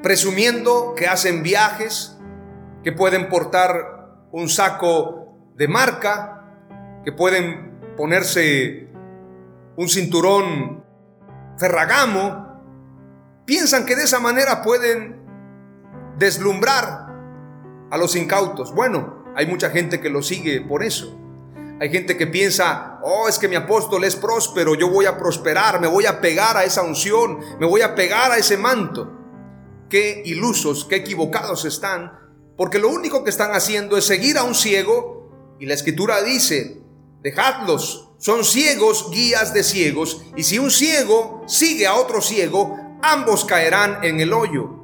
presumiendo 0.01 0.93
que 0.95 1.07
hacen 1.07 1.43
viajes, 1.43 2.17
que 2.83 2.91
pueden 2.91 3.29
portar 3.29 4.27
un 4.31 4.49
saco 4.49 5.37
de 5.55 5.67
marca, 5.67 6.45
que 7.03 7.11
pueden 7.11 7.95
ponerse 7.95 8.89
un 9.75 9.89
cinturón 9.89 10.83
ferragamo, 11.57 12.61
piensan 13.45 13.85
que 13.85 13.95
de 13.95 14.03
esa 14.03 14.19
manera 14.19 14.63
pueden 14.63 15.21
deslumbrar 16.17 17.07
a 17.91 17.97
los 17.97 18.15
incautos. 18.15 18.73
Bueno, 18.73 19.25
hay 19.35 19.45
mucha 19.45 19.69
gente 19.69 19.99
que 19.99 20.09
lo 20.09 20.21
sigue 20.21 20.61
por 20.61 20.83
eso. 20.83 21.17
Hay 21.79 21.89
gente 21.89 22.15
que 22.15 22.27
piensa, 22.27 22.99
oh, 23.03 23.27
es 23.27 23.39
que 23.39 23.47
mi 23.47 23.55
apóstol 23.55 24.03
es 24.03 24.15
próspero, 24.15 24.75
yo 24.75 24.89
voy 24.89 25.05
a 25.05 25.17
prosperar, 25.17 25.81
me 25.81 25.87
voy 25.87 26.05
a 26.05 26.21
pegar 26.21 26.55
a 26.55 26.63
esa 26.63 26.83
unción, 26.83 27.39
me 27.59 27.65
voy 27.65 27.81
a 27.81 27.95
pegar 27.95 28.31
a 28.31 28.37
ese 28.37 28.55
manto. 28.55 29.20
Qué 29.91 30.23
ilusos, 30.25 30.85
qué 30.85 30.95
equivocados 30.95 31.65
están 31.65 32.21
porque 32.61 32.77
lo 32.77 32.89
único 32.89 33.23
que 33.23 33.31
están 33.31 33.55
haciendo 33.55 33.97
es 33.97 34.05
seguir 34.05 34.37
a 34.37 34.43
un 34.43 34.53
ciego 34.53 35.57
y 35.59 35.65
la 35.65 35.73
escritura 35.73 36.21
dice, 36.21 36.79
dejadlos, 37.23 38.11
son 38.19 38.45
ciegos, 38.45 39.09
guías 39.09 39.51
de 39.51 39.63
ciegos, 39.63 40.21
y 40.35 40.43
si 40.43 40.59
un 40.59 40.69
ciego 40.69 41.43
sigue 41.47 41.87
a 41.87 41.95
otro 41.95 42.21
ciego, 42.21 42.77
ambos 43.01 43.45
caerán 43.45 44.03
en 44.03 44.19
el 44.19 44.31
hoyo. 44.31 44.83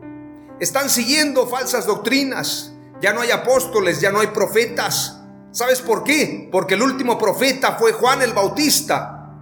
Están 0.60 0.90
siguiendo 0.90 1.46
falsas 1.46 1.86
doctrinas, 1.86 2.74
ya 3.00 3.14
no 3.14 3.22
hay 3.22 3.30
apóstoles, 3.30 4.02
ya 4.02 4.12
no 4.12 4.22
hay 4.22 4.28
profetas. 4.30 5.20
¿Sabes 5.52 5.82
por 5.82 6.04
qué? 6.04 6.50
Porque 6.52 6.74
el 6.74 6.82
último 6.82 7.20
profeta 7.20 7.74
fue 7.74 7.92
Juan 7.92 8.24
el 8.24 8.34
Bautista. 8.34 9.36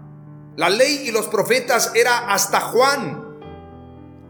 La 0.57 0.69
ley 0.69 1.05
y 1.07 1.11
los 1.11 1.27
profetas 1.27 1.93
era 1.95 2.33
hasta 2.33 2.59
Juan. 2.59 3.24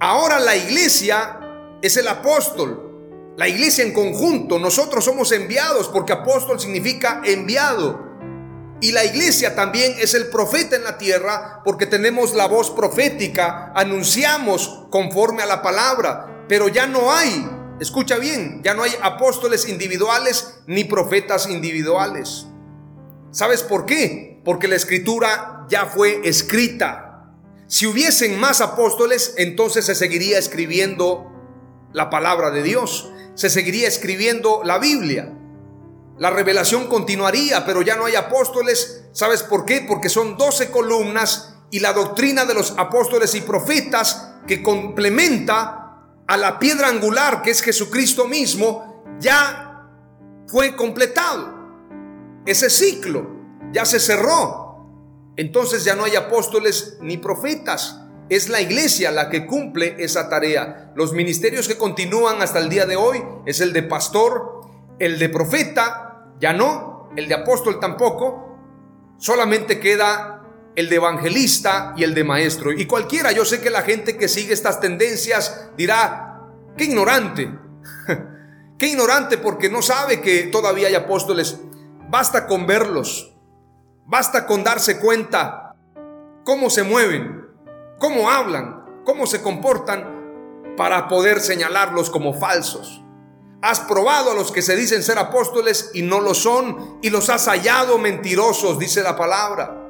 Ahora 0.05 0.39
la 0.39 0.55
iglesia 0.55 1.39
es 1.81 1.97
el 1.97 2.07
apóstol. 2.07 3.33
La 3.38 3.47
iglesia 3.47 3.83
en 3.83 3.91
conjunto, 3.91 4.59
nosotros 4.59 5.03
somos 5.03 5.31
enviados 5.31 5.88
porque 5.88 6.13
apóstol 6.13 6.59
significa 6.59 7.24
enviado. 7.25 8.05
Y 8.81 8.91
la 8.91 9.03
iglesia 9.03 9.55
también 9.55 9.95
es 10.00 10.13
el 10.13 10.27
profeta 10.27 10.75
en 10.75 10.83
la 10.83 11.00
tierra 11.00 11.63
porque 11.65 11.88
tenemos 11.88 12.35
la 12.35 12.45
voz 12.45 12.69
profética, 12.69 13.71
anunciamos 13.74 14.85
conforme 14.91 15.41
a 15.41 15.47
la 15.47 15.63
palabra, 15.63 16.45
pero 16.47 16.67
ya 16.67 16.85
no 16.85 17.12
hay, 17.12 17.50
escucha 17.79 18.19
bien, 18.19 18.62
ya 18.63 18.75
no 18.75 18.83
hay 18.83 18.91
apóstoles 19.01 19.67
individuales 19.67 20.59
ni 20.67 20.83
profetas 20.83 21.50
individuales. 21.50 22.45
¿Sabes 23.31 23.63
por 23.63 23.88
qué? 23.88 24.39
Porque 24.45 24.67
la 24.67 24.75
escritura 24.75 25.65
ya 25.67 25.88
fue 25.88 26.21
escrita. 26.29 27.14
Si 27.67 27.88
hubiesen 27.88 28.39
más 28.39 28.62
apóstoles, 28.62 29.34
entonces 29.38 29.86
se 29.86 29.95
seguiría 29.95 30.38
escribiendo 30.38 31.31
la 31.93 32.10
palabra 32.10 32.51
de 32.51 32.62
Dios 32.62 33.12
se 33.36 33.50
seguiría 33.50 33.88
escribiendo 33.88 34.62
la 34.63 34.79
Biblia. 34.79 35.31
La 36.17 36.29
revelación 36.29 36.88
continuaría, 36.88 37.65
pero 37.65 37.81
ya 37.81 37.98
no 37.98 38.05
hay 38.05 38.15
apóstoles. 38.15 39.03
¿Sabes 39.12 39.43
por 39.43 39.65
qué? 39.65 39.86
Porque 39.88 40.10
son 40.10 40.38
doce 40.38 40.72
columnas 40.72 41.57
y 41.69 41.79
la 41.79 41.93
doctrina 41.93 42.45
de 42.45 42.53
los 42.53 42.74
apóstoles 42.77 43.36
y 43.36 43.41
profetas 43.41 44.36
que 44.48 44.63
complementa 44.63 46.01
a 46.25 46.38
la 46.38 46.57
piedra 46.57 46.88
angular 46.88 47.41
que 47.41 47.51
es 47.51 47.62
Jesucristo 47.62 48.25
mismo, 48.25 49.03
ya 49.19 49.89
fue 50.48 50.75
completado. 50.75 51.53
Ese 52.45 52.69
ciclo 52.69 53.29
ya 53.74 53.86
se 53.86 54.00
cerró. 54.00 54.64
Entonces 55.38 55.84
ya 55.84 55.96
no 55.96 56.06
hay 56.06 56.15
apóstoles 56.15 56.98
ni 57.01 57.18
profetas. 57.18 58.01
Es 58.30 58.50
la 58.50 58.62
iglesia 58.62 59.12
la 59.12 59.30
que 59.30 59.46
cumple 59.46 59.96
esa 60.00 60.30
tarea. 60.30 60.92
Los 60.96 61.13
ministerios 61.13 61.68
que 61.68 61.77
continúan 61.77 62.42
hasta 62.42 62.60
el 62.60 62.70
día 62.70 62.86
de 62.86 62.96
hoy 62.96 63.24
es 63.46 63.62
el 63.62 63.74
de 63.74 63.84
pastor, 63.84 64.62
el 64.98 65.20
de 65.20 65.30
profeta, 65.30 66.34
ya 66.39 66.54
no, 66.54 67.10
el 67.15 67.27
de 67.27 67.36
apóstol 67.36 67.80
tampoco. 67.80 68.58
Solamente 69.18 69.80
queda 69.80 70.36
el 70.75 70.89
de 70.89 70.96
evangelista 70.98 71.94
y 71.98 72.04
el 72.04 72.13
de 72.13 72.24
maestro. 72.24 72.72
Y 72.72 72.86
cualquiera, 72.86 73.32
yo 73.32 73.46
sé 73.46 73.62
que 73.62 73.70
la 73.70 73.82
gente 73.82 74.18
que 74.18 74.27
sigue 74.27 74.54
estas 74.54 74.80
tendencias 74.80 75.70
dirá, 75.77 76.42
qué 76.77 76.86
ignorante, 76.86 77.50
qué 78.77 78.88
ignorante 78.88 79.38
porque 79.38 79.70
no 79.70 79.82
sabe 79.82 80.22
que 80.22 80.44
todavía 80.44 80.88
hay 80.88 80.96
apóstoles. 80.96 81.60
Basta 82.10 82.48
con 82.48 82.68
verlos, 82.68 83.35
basta 84.05 84.45
con 84.45 84.63
darse 84.63 85.00
cuenta 85.00 85.75
cómo 86.43 86.69
se 86.69 86.83
mueven, 86.83 87.47
cómo 88.00 88.29
hablan, 88.29 89.01
cómo 89.03 89.25
se 89.25 89.41
comportan 89.41 90.74
para 90.77 91.07
poder 91.07 91.39
señalarlos 91.39 92.09
como 92.09 92.33
falsos. 92.33 93.01
Has 93.62 93.79
probado 93.79 94.31
a 94.31 94.35
los 94.35 94.51
que 94.51 94.62
se 94.62 94.75
dicen 94.75 95.01
ser 95.01 95.17
apóstoles 95.17 95.89
y 95.93 96.03
no 96.03 96.19
lo 96.19 96.35
son 96.35 97.00
y 97.01 97.09
los 97.09 97.29
has 97.29 97.47
hallado 97.47 97.97
mentirosos, 97.97 98.77
dice 98.77 99.01
la 99.01 99.15
palabra. 99.15 99.81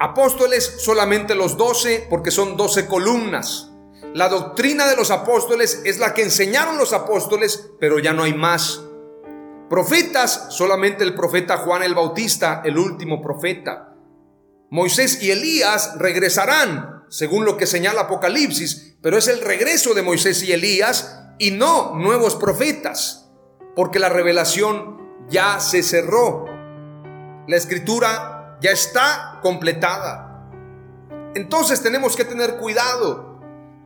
Apóstoles 0.00 0.78
solamente 0.80 1.36
los 1.36 1.56
doce 1.56 2.06
porque 2.10 2.32
son 2.32 2.56
doce 2.56 2.86
columnas. 2.86 3.70
La 4.14 4.28
doctrina 4.28 4.86
de 4.88 4.96
los 4.96 5.12
apóstoles 5.12 5.82
es 5.84 5.98
la 5.98 6.12
que 6.12 6.22
enseñaron 6.22 6.76
los 6.76 6.92
apóstoles, 6.92 7.70
pero 7.78 8.00
ya 8.00 8.12
no 8.12 8.24
hay 8.24 8.34
más. 8.34 8.82
Profetas, 9.72 10.48
solamente 10.50 11.02
el 11.02 11.14
profeta 11.14 11.56
Juan 11.56 11.82
el 11.82 11.94
Bautista, 11.94 12.60
el 12.62 12.76
último 12.76 13.22
profeta. 13.22 13.94
Moisés 14.68 15.22
y 15.22 15.30
Elías 15.30 15.94
regresarán, 15.96 17.04
según 17.08 17.46
lo 17.46 17.56
que 17.56 17.66
señala 17.66 18.02
Apocalipsis, 18.02 18.98
pero 19.00 19.16
es 19.16 19.28
el 19.28 19.40
regreso 19.40 19.94
de 19.94 20.02
Moisés 20.02 20.42
y 20.42 20.52
Elías 20.52 21.22
y 21.38 21.52
no 21.52 21.94
nuevos 21.94 22.36
profetas, 22.36 23.30
porque 23.74 23.98
la 23.98 24.10
revelación 24.10 24.98
ya 25.30 25.58
se 25.58 25.82
cerró. 25.82 26.44
La 27.48 27.56
escritura 27.56 28.58
ya 28.60 28.72
está 28.72 29.38
completada. 29.40 30.50
Entonces 31.34 31.82
tenemos 31.82 32.14
que 32.14 32.26
tener 32.26 32.58
cuidado, 32.58 33.31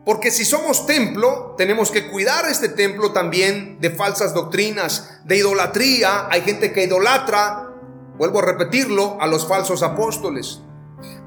porque 0.06 0.30
si 0.30 0.44
somos 0.44 0.86
templo, 0.86 1.56
tenemos 1.58 1.90
que 1.90 2.08
cuidar 2.08 2.48
este 2.48 2.68
templo 2.68 3.10
también 3.10 3.80
de 3.80 3.90
falsas 3.90 4.32
doctrinas, 4.32 5.18
de 5.24 5.38
idolatría. 5.38 6.28
Hay 6.30 6.42
gente 6.42 6.72
que 6.72 6.84
idolatra, 6.84 7.72
vuelvo 8.16 8.38
a 8.38 8.42
repetirlo, 8.42 9.20
a 9.20 9.26
los 9.26 9.48
falsos 9.48 9.82
apóstoles, 9.82 10.62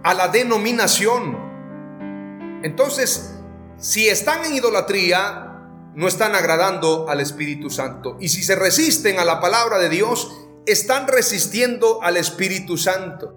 a 0.01 0.13
la 0.13 0.29
denominación. 0.29 2.61
Entonces, 2.63 3.35
si 3.77 4.07
están 4.07 4.45
en 4.45 4.55
idolatría, 4.55 5.57
no 5.93 6.07
están 6.07 6.33
agradando 6.33 7.09
al 7.09 7.19
Espíritu 7.19 7.69
Santo. 7.69 8.15
Y 8.21 8.29
si 8.29 8.43
se 8.43 8.55
resisten 8.55 9.19
a 9.19 9.25
la 9.25 9.41
palabra 9.41 9.77
de 9.77 9.89
Dios, 9.89 10.31
están 10.65 11.09
resistiendo 11.09 12.01
al 12.01 12.15
Espíritu 12.15 12.77
Santo. 12.77 13.35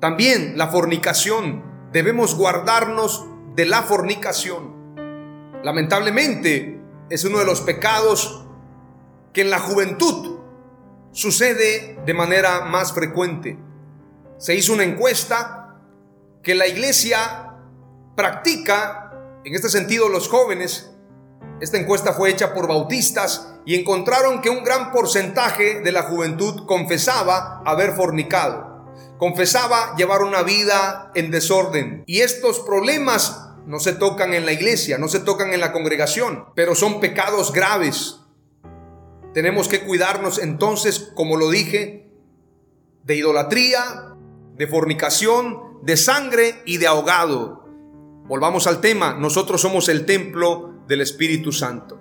También 0.00 0.56
la 0.56 0.68
fornicación. 0.68 1.64
Debemos 1.90 2.36
guardarnos 2.36 3.26
de 3.54 3.66
la 3.66 3.82
fornicación. 3.82 4.74
Lamentablemente 5.62 6.80
es 7.08 7.24
uno 7.24 7.38
de 7.38 7.44
los 7.44 7.60
pecados 7.60 8.44
que 9.32 9.42
en 9.42 9.50
la 9.50 9.60
juventud 9.60 10.40
sucede 11.12 11.98
de 12.04 12.14
manera 12.14 12.62
más 12.62 12.92
frecuente. 12.92 13.58
Se 14.38 14.54
hizo 14.54 14.72
una 14.72 14.84
encuesta 14.84 15.76
que 16.42 16.54
la 16.54 16.66
iglesia 16.66 17.54
practica, 18.16 19.12
en 19.44 19.54
este 19.54 19.68
sentido 19.68 20.08
los 20.08 20.28
jóvenes, 20.28 20.90
esta 21.60 21.78
encuesta 21.78 22.12
fue 22.12 22.30
hecha 22.30 22.52
por 22.52 22.66
bautistas 22.66 23.54
y 23.64 23.76
encontraron 23.76 24.42
que 24.42 24.50
un 24.50 24.64
gran 24.64 24.90
porcentaje 24.90 25.80
de 25.80 25.92
la 25.92 26.02
juventud 26.02 26.66
confesaba 26.66 27.62
haber 27.64 27.92
fornicado 27.92 28.74
confesaba 29.18 29.94
llevar 29.96 30.22
una 30.22 30.42
vida 30.42 31.10
en 31.14 31.30
desorden. 31.30 32.04
Y 32.06 32.20
estos 32.20 32.60
problemas 32.60 33.43
no 33.66 33.80
se 33.80 33.92
tocan 33.92 34.34
en 34.34 34.46
la 34.46 34.52
iglesia, 34.52 34.98
no 34.98 35.08
se 35.08 35.20
tocan 35.20 35.52
en 35.52 35.60
la 35.60 35.72
congregación, 35.72 36.46
pero 36.54 36.74
son 36.74 37.00
pecados 37.00 37.52
graves. 37.52 38.20
Tenemos 39.32 39.68
que 39.68 39.80
cuidarnos 39.80 40.38
entonces, 40.38 41.10
como 41.14 41.36
lo 41.36 41.50
dije, 41.50 42.10
de 43.02 43.16
idolatría, 43.16 44.14
de 44.56 44.66
fornicación, 44.66 45.80
de 45.82 45.96
sangre 45.96 46.62
y 46.64 46.78
de 46.78 46.86
ahogado. 46.86 47.64
Volvamos 48.26 48.66
al 48.66 48.80
tema, 48.80 49.14
nosotros 49.14 49.60
somos 49.60 49.88
el 49.88 50.06
templo 50.06 50.74
del 50.86 51.00
Espíritu 51.00 51.52
Santo. 51.52 52.00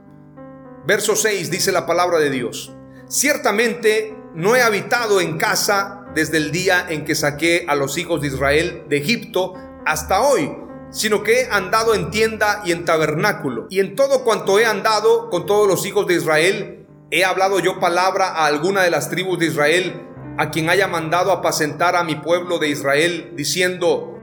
Verso 0.86 1.16
6 1.16 1.50
dice 1.50 1.72
la 1.72 1.86
palabra 1.86 2.20
de 2.20 2.30
Dios. 2.30 2.74
Ciertamente 3.08 4.16
no 4.36 4.56
he 4.56 4.62
habitado 4.62 5.22
en 5.22 5.38
casa 5.38 6.06
desde 6.14 6.38
el 6.38 6.52
día 6.52 6.86
en 6.90 7.06
que 7.06 7.16
saqué 7.16 7.66
a 7.68 7.76
los 7.76 7.98
hijos 7.98 8.22
de 8.22 8.28
Israel 8.28 8.84
de 8.90 8.98
Egipto 8.98 9.54
hasta 9.86 10.22
hoy, 10.22 10.52
sino 10.94 11.24
que 11.24 11.42
he 11.42 11.50
andado 11.52 11.96
en 11.96 12.12
tienda 12.12 12.62
y 12.64 12.72
en 12.72 12.86
tabernáculo. 12.86 13.66
Y 13.70 13.80
en 13.80 13.96
todo 13.96 14.24
cuanto 14.24 14.60
he 14.60 14.66
andado 14.66 15.30
con 15.30 15.46
todos 15.48 15.68
los 15.68 15.86
hijos 15.86 16.06
de 16.08 16.14
Israel, 16.14 16.86
he 17.10 17.26
hablado 17.26 17.60
yo 17.60 17.80
palabra 17.80 18.28
a 18.28 18.46
alguna 18.46 18.84
de 18.84 18.92
las 18.92 19.10
tribus 19.10 19.40
de 19.40 19.48
Israel, 19.48 20.02
a 20.38 20.52
quien 20.52 20.70
haya 20.70 20.88
mandado 20.88 21.32
apacentar 21.32 21.96
a 21.96 22.04
mi 22.04 22.16
pueblo 22.16 22.60
de 22.60 22.70
Israel, 22.70 23.34
diciendo, 23.36 24.20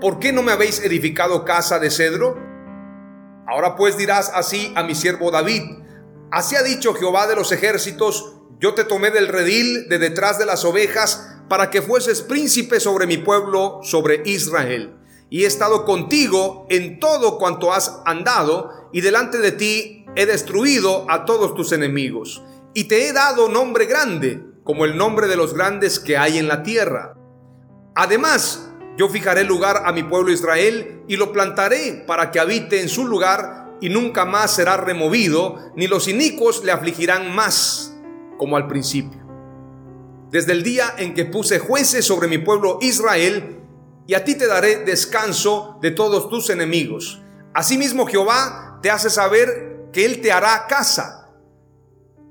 ¿por 0.00 0.18
qué 0.18 0.32
no 0.32 0.42
me 0.42 0.52
habéis 0.52 0.84
edificado 0.84 1.46
casa 1.46 1.78
de 1.78 1.90
cedro? 1.90 2.38
Ahora 3.46 3.74
pues 3.74 3.96
dirás 3.96 4.30
así 4.34 4.72
a 4.76 4.82
mi 4.82 4.94
siervo 4.94 5.30
David, 5.30 5.62
así 6.30 6.56
ha 6.56 6.62
dicho 6.62 6.94
Jehová 6.94 7.26
de 7.26 7.36
los 7.36 7.52
ejércitos, 7.52 8.34
yo 8.60 8.74
te 8.74 8.84
tomé 8.84 9.10
del 9.10 9.28
redil 9.28 9.88
de 9.88 9.98
detrás 9.98 10.38
de 10.38 10.46
las 10.46 10.64
ovejas 10.64 11.38
para 11.48 11.70
que 11.70 11.82
fueses 11.82 12.20
príncipe 12.22 12.80
sobre 12.80 13.06
mi 13.06 13.16
pueblo, 13.16 13.80
sobre 13.82 14.22
Israel. 14.24 15.01
Y 15.32 15.44
he 15.44 15.46
estado 15.46 15.86
contigo 15.86 16.66
en 16.68 17.00
todo 17.00 17.38
cuanto 17.38 17.72
has 17.72 18.02
andado, 18.04 18.90
y 18.92 19.00
delante 19.00 19.38
de 19.38 19.52
ti 19.52 20.04
he 20.14 20.26
destruido 20.26 21.10
a 21.10 21.24
todos 21.24 21.54
tus 21.54 21.72
enemigos. 21.72 22.42
Y 22.74 22.84
te 22.84 23.08
he 23.08 23.14
dado 23.14 23.48
nombre 23.48 23.86
grande, 23.86 24.44
como 24.62 24.84
el 24.84 24.98
nombre 24.98 25.28
de 25.28 25.36
los 25.36 25.54
grandes 25.54 25.98
que 25.98 26.18
hay 26.18 26.36
en 26.36 26.48
la 26.48 26.62
tierra. 26.62 27.16
Además, 27.94 28.68
yo 28.98 29.08
fijaré 29.08 29.44
lugar 29.44 29.84
a 29.86 29.92
mi 29.92 30.02
pueblo 30.02 30.30
Israel 30.30 31.00
y 31.08 31.16
lo 31.16 31.32
plantaré 31.32 32.04
para 32.06 32.30
que 32.30 32.38
habite 32.38 32.82
en 32.82 32.90
su 32.90 33.06
lugar 33.06 33.78
y 33.80 33.88
nunca 33.88 34.26
más 34.26 34.54
será 34.54 34.76
removido, 34.76 35.56
ni 35.74 35.86
los 35.86 36.08
inicuos 36.08 36.62
le 36.62 36.72
afligirán 36.72 37.34
más 37.34 37.96
como 38.36 38.58
al 38.58 38.66
principio. 38.68 39.22
Desde 40.30 40.52
el 40.52 40.62
día 40.62 40.92
en 40.98 41.14
que 41.14 41.24
puse 41.24 41.58
jueces 41.58 42.04
sobre 42.04 42.28
mi 42.28 42.36
pueblo 42.36 42.76
Israel, 42.82 43.61
y 44.06 44.14
a 44.14 44.24
ti 44.24 44.34
te 44.34 44.46
daré 44.46 44.84
descanso 44.84 45.78
de 45.80 45.90
todos 45.90 46.28
tus 46.28 46.50
enemigos. 46.50 47.22
Asimismo 47.54 48.06
Jehová 48.06 48.78
te 48.82 48.90
hace 48.90 49.10
saber 49.10 49.88
que 49.92 50.04
Él 50.04 50.20
te 50.20 50.32
hará 50.32 50.66
casa. 50.68 51.30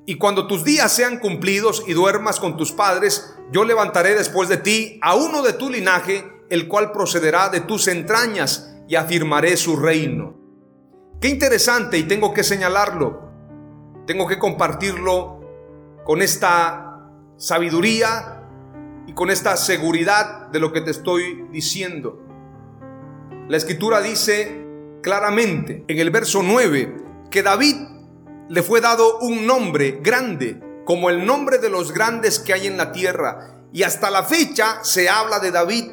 Y 0.05 0.17
cuando 0.17 0.47
tus 0.47 0.63
días 0.63 0.91
sean 0.91 1.19
cumplidos 1.19 1.83
y 1.87 1.93
duermas 1.93 2.39
con 2.39 2.57
tus 2.57 2.71
padres, 2.71 3.33
yo 3.51 3.63
levantaré 3.63 4.15
después 4.15 4.49
de 4.49 4.57
ti 4.57 4.99
a 5.01 5.15
uno 5.15 5.41
de 5.41 5.53
tu 5.53 5.69
linaje, 5.69 6.25
el 6.49 6.67
cual 6.67 6.91
procederá 6.91 7.49
de 7.49 7.61
tus 7.61 7.87
entrañas, 7.87 8.67
y 8.87 8.95
afirmaré 8.95 9.55
su 9.55 9.77
reino. 9.77 10.35
Qué 11.21 11.29
interesante 11.29 11.97
y 11.97 12.03
tengo 12.03 12.33
que 12.33 12.43
señalarlo. 12.43 13.29
Tengo 14.05 14.27
que 14.27 14.37
compartirlo 14.37 15.39
con 16.03 16.21
esta 16.21 17.09
sabiduría 17.37 18.40
y 19.11 19.13
con 19.13 19.29
esta 19.29 19.57
seguridad 19.57 20.47
de 20.53 20.59
lo 20.61 20.71
que 20.71 20.79
te 20.79 20.91
estoy 20.91 21.45
diciendo. 21.51 22.17
La 23.49 23.57
escritura 23.57 23.99
dice 23.99 24.65
claramente 25.03 25.83
en 25.89 25.99
el 25.99 26.11
verso 26.11 26.41
9 26.41 26.95
que 27.29 27.43
David 27.43 27.75
le 28.47 28.63
fue 28.63 28.79
dado 28.79 29.19
un 29.19 29.45
nombre 29.45 29.99
grande, 30.01 30.61
como 30.85 31.09
el 31.09 31.25
nombre 31.25 31.57
de 31.57 31.69
los 31.69 31.91
grandes 31.91 32.39
que 32.39 32.53
hay 32.53 32.67
en 32.67 32.77
la 32.77 32.93
tierra. 32.93 33.65
Y 33.73 33.83
hasta 33.83 34.09
la 34.09 34.23
fecha 34.23 34.81
se 34.81 35.09
habla 35.09 35.39
de 35.39 35.51
David. 35.51 35.91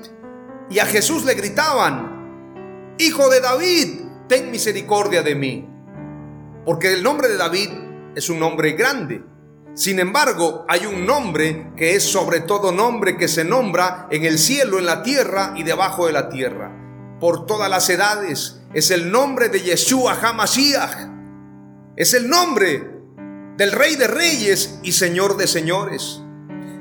Y 0.70 0.78
a 0.78 0.86
Jesús 0.86 1.24
le 1.24 1.34
gritaban, 1.34 2.94
Hijo 2.98 3.28
de 3.30 3.40
David, 3.40 4.00
ten 4.28 4.52
misericordia 4.52 5.24
de 5.24 5.34
mí. 5.34 5.68
Porque 6.64 6.92
el 6.92 7.02
nombre 7.02 7.26
de 7.26 7.36
David 7.36 7.70
es 8.14 8.30
un 8.30 8.38
nombre 8.38 8.74
grande. 8.74 9.24
Sin 9.78 10.00
embargo, 10.00 10.64
hay 10.66 10.86
un 10.86 11.06
nombre 11.06 11.70
que 11.76 11.94
es 11.94 12.02
sobre 12.02 12.40
todo 12.40 12.72
nombre 12.72 13.16
que 13.16 13.28
se 13.28 13.44
nombra 13.44 14.08
en 14.10 14.24
el 14.24 14.36
cielo, 14.36 14.80
en 14.80 14.86
la 14.86 15.04
tierra 15.04 15.52
y 15.54 15.62
debajo 15.62 16.08
de 16.08 16.12
la 16.12 16.28
tierra. 16.28 16.72
Por 17.20 17.46
todas 17.46 17.70
las 17.70 17.88
edades 17.88 18.60
es 18.74 18.90
el 18.90 19.12
nombre 19.12 19.50
de 19.50 19.60
Yeshua 19.60 20.18
HaMashiach. 20.20 21.08
Es 21.94 22.12
el 22.12 22.28
nombre 22.28 22.90
del 23.56 23.70
Rey 23.70 23.94
de 23.94 24.08
Reyes 24.08 24.80
y 24.82 24.90
Señor 24.90 25.36
de 25.36 25.46
Señores. 25.46 26.22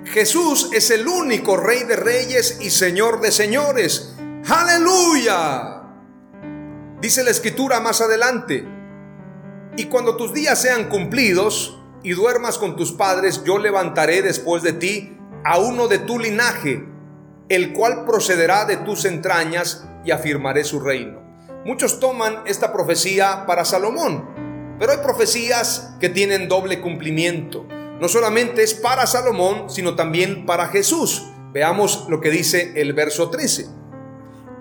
Jesús 0.06 0.72
es 0.74 0.90
el 0.90 1.08
único 1.08 1.56
Rey 1.56 1.84
de 1.84 1.98
Reyes 1.98 2.58
y 2.62 2.72
Señor 2.72 3.22
de 3.22 3.32
Señores. 3.32 4.16
Aleluya. 4.50 5.84
Dice 7.00 7.24
la 7.24 7.30
escritura 7.30 7.80
más 7.80 8.02
adelante. 8.02 8.68
Y 9.76 9.86
cuando 9.86 10.18
tus 10.18 10.34
días 10.34 10.60
sean 10.60 10.90
cumplidos, 10.90 11.78
y 12.04 12.12
duermas 12.12 12.58
con 12.58 12.76
tus 12.76 12.92
padres, 12.92 13.44
yo 13.44 13.58
levantaré 13.58 14.22
después 14.22 14.64
de 14.64 14.74
ti 14.74 15.18
a 15.44 15.60
uno 15.60 15.88
de 15.88 16.00
tu 16.00 16.20
linaje, 16.20 16.86
el 17.50 17.74
cual 17.74 18.06
procederá 18.06 18.66
de 18.66 18.78
tus 18.78 19.06
entrañas 19.06 19.88
y 20.04 20.12
afirmaré 20.12 20.64
su 20.64 20.80
reino. 20.80 21.22
Muchos 21.66 22.00
toman 22.00 22.44
esta 22.46 22.72
profecía 22.72 23.46
para 23.46 23.66
Salomón, 23.66 24.26
pero 24.80 24.92
hay 24.92 25.00
profecías 25.00 25.96
que 26.00 26.10
tienen 26.10 26.48
doble 26.48 26.82
cumplimiento. 26.82 27.66
No 28.00 28.08
solamente 28.08 28.64
es 28.64 28.74
para 28.74 29.08
Salomón, 29.08 29.70
sino 29.70 29.96
también 29.96 30.46
para 30.46 30.68
Jesús. 30.68 31.24
Veamos 31.52 32.06
lo 32.10 32.22
que 32.22 32.30
dice 32.30 32.74
el 32.76 32.94
verso 32.94 33.30
13. 33.30 33.68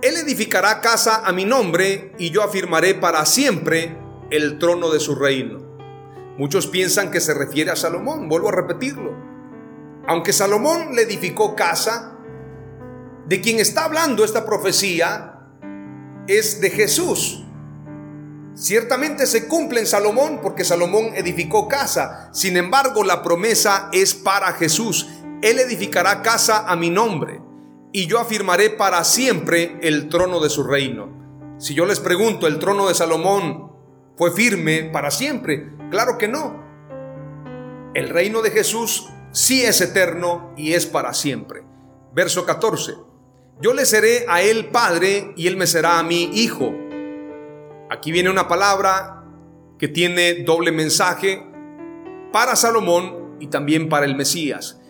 Él 0.03 0.17
edificará 0.17 0.81
casa 0.81 1.23
a 1.25 1.33
mi 1.33 1.45
nombre 1.45 2.13
y 2.19 2.31
yo 2.31 2.43
afirmaré 2.43 2.95
para 2.95 3.25
siempre 3.27 3.97
el 4.31 4.59
trono 4.59 4.91
de 4.91 5.01
su 5.01 5.15
reino. 5.15 5.66
Muchos 6.39 6.67
piensan 6.67 7.11
que 7.11 7.21
se 7.21 7.35
refiere 7.35 7.71
a 7.71 7.77
Salomón, 7.77 8.29
vuelvo 8.29 8.49
a 8.49 8.53
repetirlo. 8.53 9.15
Aunque 10.07 10.33
Salomón 10.33 10.95
le 10.95 11.03
edificó 11.03 11.55
casa, 11.57 12.17
de 13.27 13.41
quien 13.41 13.59
está 13.59 13.85
hablando 13.85 14.25
esta 14.25 14.45
profecía 14.45 15.41
es 16.29 16.61
de 16.61 16.71
Jesús. 16.71 17.45
Ciertamente 18.55 19.27
se 19.27 19.49
cumple 19.49 19.81
en 19.81 19.87
Salomón 19.87 20.41
porque 20.43 20.65
Salomón 20.65 21.11
edificó 21.15 21.69
casa. 21.69 22.31
Sin 22.33 22.57
embargo, 22.57 23.05
la 23.05 23.23
promesa 23.23 23.91
es 23.93 24.15
para 24.15 24.53
Jesús. 24.53 25.09
Él 25.43 25.59
edificará 25.59 26.23
casa 26.23 26.65
a 26.67 26.77
mi 26.77 26.89
nombre 26.89 27.43
y 27.93 28.07
yo 28.07 28.19
afirmaré 28.19 28.71
para 28.71 29.05
siempre 29.05 29.79
el 29.83 30.09
trono 30.09 30.41
de 30.41 30.49
su 30.49 30.63
reino. 30.63 31.57
Si 31.59 31.75
yo 31.75 31.87
les 31.87 32.01
pregunto, 32.01 32.47
¿el 32.47 32.59
trono 32.59 32.89
de 32.89 32.95
Salomón 32.95 33.73
fue 34.17 34.33
firme 34.33 34.85
para 34.85 35.11
siempre? 35.11 35.76
Claro 35.91 36.19
que 36.19 36.29
no. 36.29 36.65
El 37.95 38.09
reino 38.09 38.43
de 38.43 38.51
Jesús 38.51 39.09
sí 39.33 39.63
es 39.63 39.81
eterno 39.81 40.53
y 40.57 40.73
es 40.73 40.87
para 40.87 41.15
siempre. 41.15 41.63
Verso 42.13 42.45
14. 42.45 42.95
Yo 43.61 43.73
le 43.73 43.87
seré 43.87 44.27
a 44.29 44.43
él 44.43 44.71
padre 44.71 45.33
y 45.37 45.47
él 45.47 45.57
me 45.57 45.67
será 45.67 45.99
a 45.99 46.03
mí 46.03 46.31
hijo. 46.35 46.75
Aquí 47.89 48.13
viene 48.13 48.31
una 48.31 48.49
palabra 48.49 49.25
que 49.79 49.89
tiene 49.89 50.43
doble 50.45 50.73
mensaje 50.73 51.43
para 52.33 52.57
Salomón 52.57 53.37
y 53.41 53.47
también 53.47 53.89
para 53.89 54.07
el 54.07 54.17
Mesías. 54.17 54.81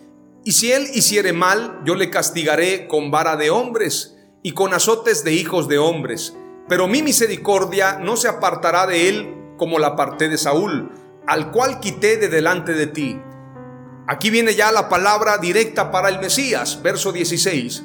Y 0.43 0.53
si 0.53 0.71
él 0.71 0.87
hiciere 0.93 1.33
mal, 1.33 1.81
yo 1.85 1.95
le 1.95 2.09
castigaré 2.09 2.87
con 2.87 3.11
vara 3.11 3.35
de 3.35 3.49
hombres 3.49 4.17
y 4.43 4.53
con 4.53 4.73
azotes 4.73 5.23
de 5.23 5.33
hijos 5.33 5.67
de 5.67 5.77
hombres. 5.77 6.35
Pero 6.67 6.87
mi 6.87 7.03
misericordia 7.03 7.99
no 7.99 8.17
se 8.17 8.27
apartará 8.27 8.87
de 8.87 9.09
él 9.09 9.36
como 9.57 9.79
la 9.79 9.87
aparté 9.87 10.29
de 10.29 10.37
Saúl, 10.37 10.91
al 11.27 11.51
cual 11.51 11.79
quité 11.79 12.17
de 12.17 12.29
delante 12.29 12.73
de 12.73 12.87
ti. 12.87 13.21
Aquí 14.07 14.29
viene 14.29 14.55
ya 14.55 14.71
la 14.71 14.87
palabra 14.87 15.37
directa 15.37 15.91
para 15.91 16.09
el 16.09 16.19
Mesías, 16.19 16.81
verso 16.81 17.11
16. 17.11 17.83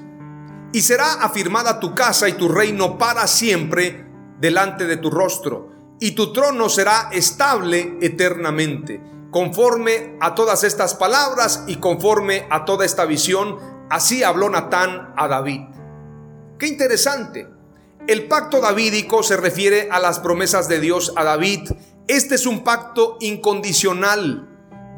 Y 0.73 0.81
será 0.83 1.15
afirmada 1.15 1.81
tu 1.81 1.95
casa 1.95 2.29
y 2.29 2.35
tu 2.35 2.49
reino 2.49 2.97
para 2.99 3.27
siempre 3.27 4.07
delante 4.39 4.87
de 4.87 4.97
tu 4.97 5.11
rostro, 5.11 5.71
y 5.99 6.13
tu 6.13 6.33
trono 6.33 6.69
será 6.69 7.11
estable 7.13 7.99
eternamente 8.01 9.13
conforme 9.33 10.19
a 10.21 10.35
todas 10.37 10.63
estas 10.63 10.95
palabras 10.95 11.65
y 11.67 11.77
conforme 11.77 12.47
a 12.51 12.65
toda 12.65 12.85
esta 12.85 13.07
visión, 13.07 13.59
así 13.91 14.23
habló 14.23 14.49
Natán 14.51 15.15
a 15.17 15.27
David. 15.27 15.63
Qué 16.59 16.69
interesante. 16.69 17.49
El 18.09 18.27
pacto 18.27 18.61
davídico 18.61 19.23
se 19.23 19.37
refiere 19.37 19.89
a 19.93 20.01
las 20.01 20.19
promesas 20.19 20.67
de 20.67 20.81
Dios 20.81 21.13
a 21.15 21.23
David. 21.23 21.71
Este 22.09 22.35
es 22.35 22.47
un 22.47 22.65
pacto 22.65 23.17
incondicional. 23.21 24.49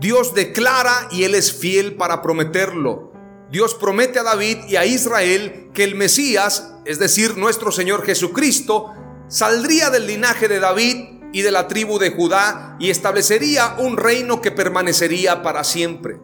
Dios 0.00 0.34
declara 0.34 1.08
y 1.10 1.24
Él 1.24 1.34
es 1.34 1.52
fiel 1.52 1.96
para 1.96 2.22
prometerlo. 2.22 3.12
Dios 3.50 3.74
promete 3.74 4.18
a 4.18 4.22
David 4.22 4.58
y 4.68 4.76
a 4.76 4.86
Israel 4.86 5.68
que 5.74 5.84
el 5.84 5.96
Mesías, 5.96 6.72
es 6.86 6.98
decir, 6.98 7.36
nuestro 7.36 7.70
Señor 7.72 8.06
Jesucristo, 8.06 8.94
saldría 9.28 9.90
del 9.90 10.06
linaje 10.06 10.48
de 10.48 10.60
David 10.60 11.20
y 11.34 11.42
de 11.42 11.50
la 11.50 11.68
tribu 11.68 11.98
de 11.98 12.10
Judá 12.10 12.76
y 12.80 12.88
establecería 12.88 13.76
un 13.78 13.98
reino 13.98 14.40
que 14.40 14.50
permanecería 14.50 15.42
para 15.42 15.62
siempre. 15.62 16.20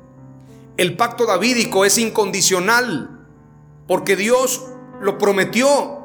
El 0.79 0.97
pacto 0.97 1.27
davídico 1.27 1.85
es 1.85 1.99
incondicional 1.99 3.27
porque 3.87 4.17
Dios 4.17 4.65
lo 5.03 5.19
prometió 5.19 6.00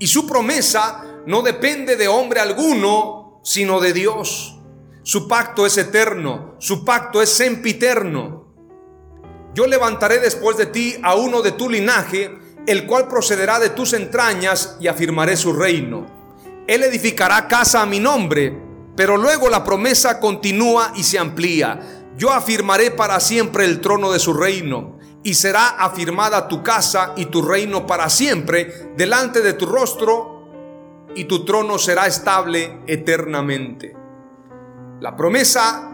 y 0.00 0.08
su 0.08 0.26
promesa 0.26 1.04
no 1.26 1.42
depende 1.42 1.96
de 1.96 2.08
hombre 2.08 2.40
alguno, 2.40 3.40
sino 3.44 3.78
de 3.78 3.92
Dios. 3.92 4.58
Su 5.04 5.28
pacto 5.28 5.64
es 5.64 5.78
eterno, 5.78 6.56
su 6.58 6.84
pacto 6.84 7.22
es 7.22 7.30
sempiterno. 7.30 8.48
Yo 9.54 9.68
levantaré 9.68 10.18
después 10.18 10.56
de 10.56 10.66
ti 10.66 10.96
a 11.04 11.14
uno 11.14 11.40
de 11.40 11.52
tu 11.52 11.70
linaje, 11.70 12.36
el 12.66 12.86
cual 12.86 13.06
procederá 13.06 13.60
de 13.60 13.70
tus 13.70 13.92
entrañas 13.92 14.76
y 14.80 14.88
afirmaré 14.88 15.36
su 15.36 15.52
reino 15.52 16.18
él 16.70 16.84
edificará 16.84 17.48
casa 17.48 17.82
a 17.82 17.86
mi 17.86 17.98
nombre, 17.98 18.56
pero 18.94 19.16
luego 19.16 19.50
la 19.50 19.64
promesa 19.64 20.20
continúa 20.20 20.92
y 20.94 21.02
se 21.02 21.18
amplía. 21.18 22.06
Yo 22.16 22.30
afirmaré 22.30 22.92
para 22.92 23.18
siempre 23.18 23.64
el 23.64 23.80
trono 23.80 24.12
de 24.12 24.20
su 24.20 24.32
reino, 24.32 24.99
y 25.22 25.34
será 25.34 25.68
afirmada 25.68 26.48
tu 26.48 26.62
casa 26.62 27.12
y 27.16 27.26
tu 27.26 27.42
reino 27.42 27.86
para 27.86 28.08
siempre 28.08 28.92
delante 28.96 29.40
de 29.40 29.52
tu 29.52 29.66
rostro, 29.66 30.38
y 31.14 31.24
tu 31.24 31.44
trono 31.44 31.76
será 31.76 32.06
estable 32.06 32.82
eternamente. 32.86 33.96
La 35.00 35.16
promesa 35.16 35.90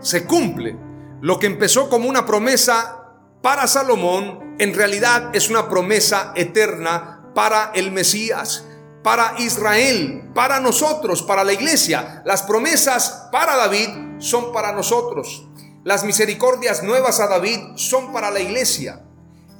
se 0.00 0.26
cumple. 0.26 0.76
Lo 1.22 1.38
que 1.38 1.46
empezó 1.46 1.88
como 1.88 2.08
una 2.08 2.26
promesa 2.26 3.14
para 3.40 3.66
Salomón, 3.66 4.56
en 4.58 4.74
realidad 4.74 5.30
es 5.34 5.48
una 5.48 5.66
promesa 5.68 6.32
eterna 6.36 7.30
para 7.34 7.70
el 7.74 7.90
Mesías 7.90 8.66
para 9.02 9.34
Israel, 9.38 10.30
para 10.34 10.60
nosotros, 10.60 11.22
para 11.22 11.44
la 11.44 11.52
iglesia. 11.52 12.22
Las 12.24 12.42
promesas 12.42 13.28
para 13.32 13.56
David 13.56 13.88
son 14.18 14.52
para 14.52 14.72
nosotros. 14.72 15.48
Las 15.82 16.04
misericordias 16.04 16.82
nuevas 16.82 17.20
a 17.20 17.26
David 17.26 17.58
son 17.76 18.12
para 18.12 18.30
la 18.30 18.40
iglesia. 18.40 19.02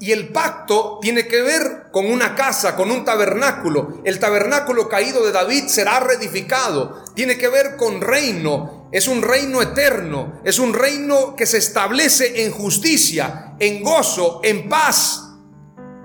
Y 0.00 0.12
el 0.12 0.28
pacto 0.28 0.98
tiene 1.00 1.26
que 1.26 1.40
ver 1.40 1.88
con 1.92 2.10
una 2.10 2.34
casa, 2.34 2.76
con 2.76 2.90
un 2.90 3.04
tabernáculo. 3.06 4.02
El 4.04 4.18
tabernáculo 4.18 4.88
caído 4.88 5.24
de 5.24 5.32
David 5.32 5.68
será 5.68 6.00
reedificado. 6.00 7.04
Tiene 7.14 7.38
que 7.38 7.48
ver 7.48 7.76
con 7.76 8.02
reino. 8.02 8.88
Es 8.92 9.08
un 9.08 9.22
reino 9.22 9.62
eterno. 9.62 10.40
Es 10.44 10.58
un 10.58 10.74
reino 10.74 11.36
que 11.36 11.46
se 11.46 11.58
establece 11.58 12.44
en 12.44 12.52
justicia, 12.52 13.54
en 13.58 13.82
gozo, 13.82 14.40
en 14.42 14.68
paz. 14.68 15.22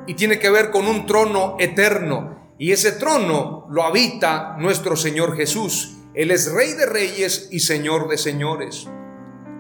Y 0.08 0.14
tiene 0.14 0.40
que 0.40 0.50
ver 0.50 0.72
con 0.72 0.88
un 0.88 1.06
trono 1.06 1.58
eterno. 1.60 2.54
Y 2.58 2.72
ese 2.72 2.94
trono 2.94 3.68
lo 3.70 3.84
habita 3.84 4.56
nuestro 4.60 4.96
Señor 4.96 5.36
Jesús. 5.36 5.98
Él 6.14 6.32
es 6.32 6.52
Rey 6.52 6.72
de 6.74 6.86
Reyes 6.86 7.50
y 7.52 7.60
Señor 7.60 8.08
de 8.08 8.18
Señores. 8.18 8.88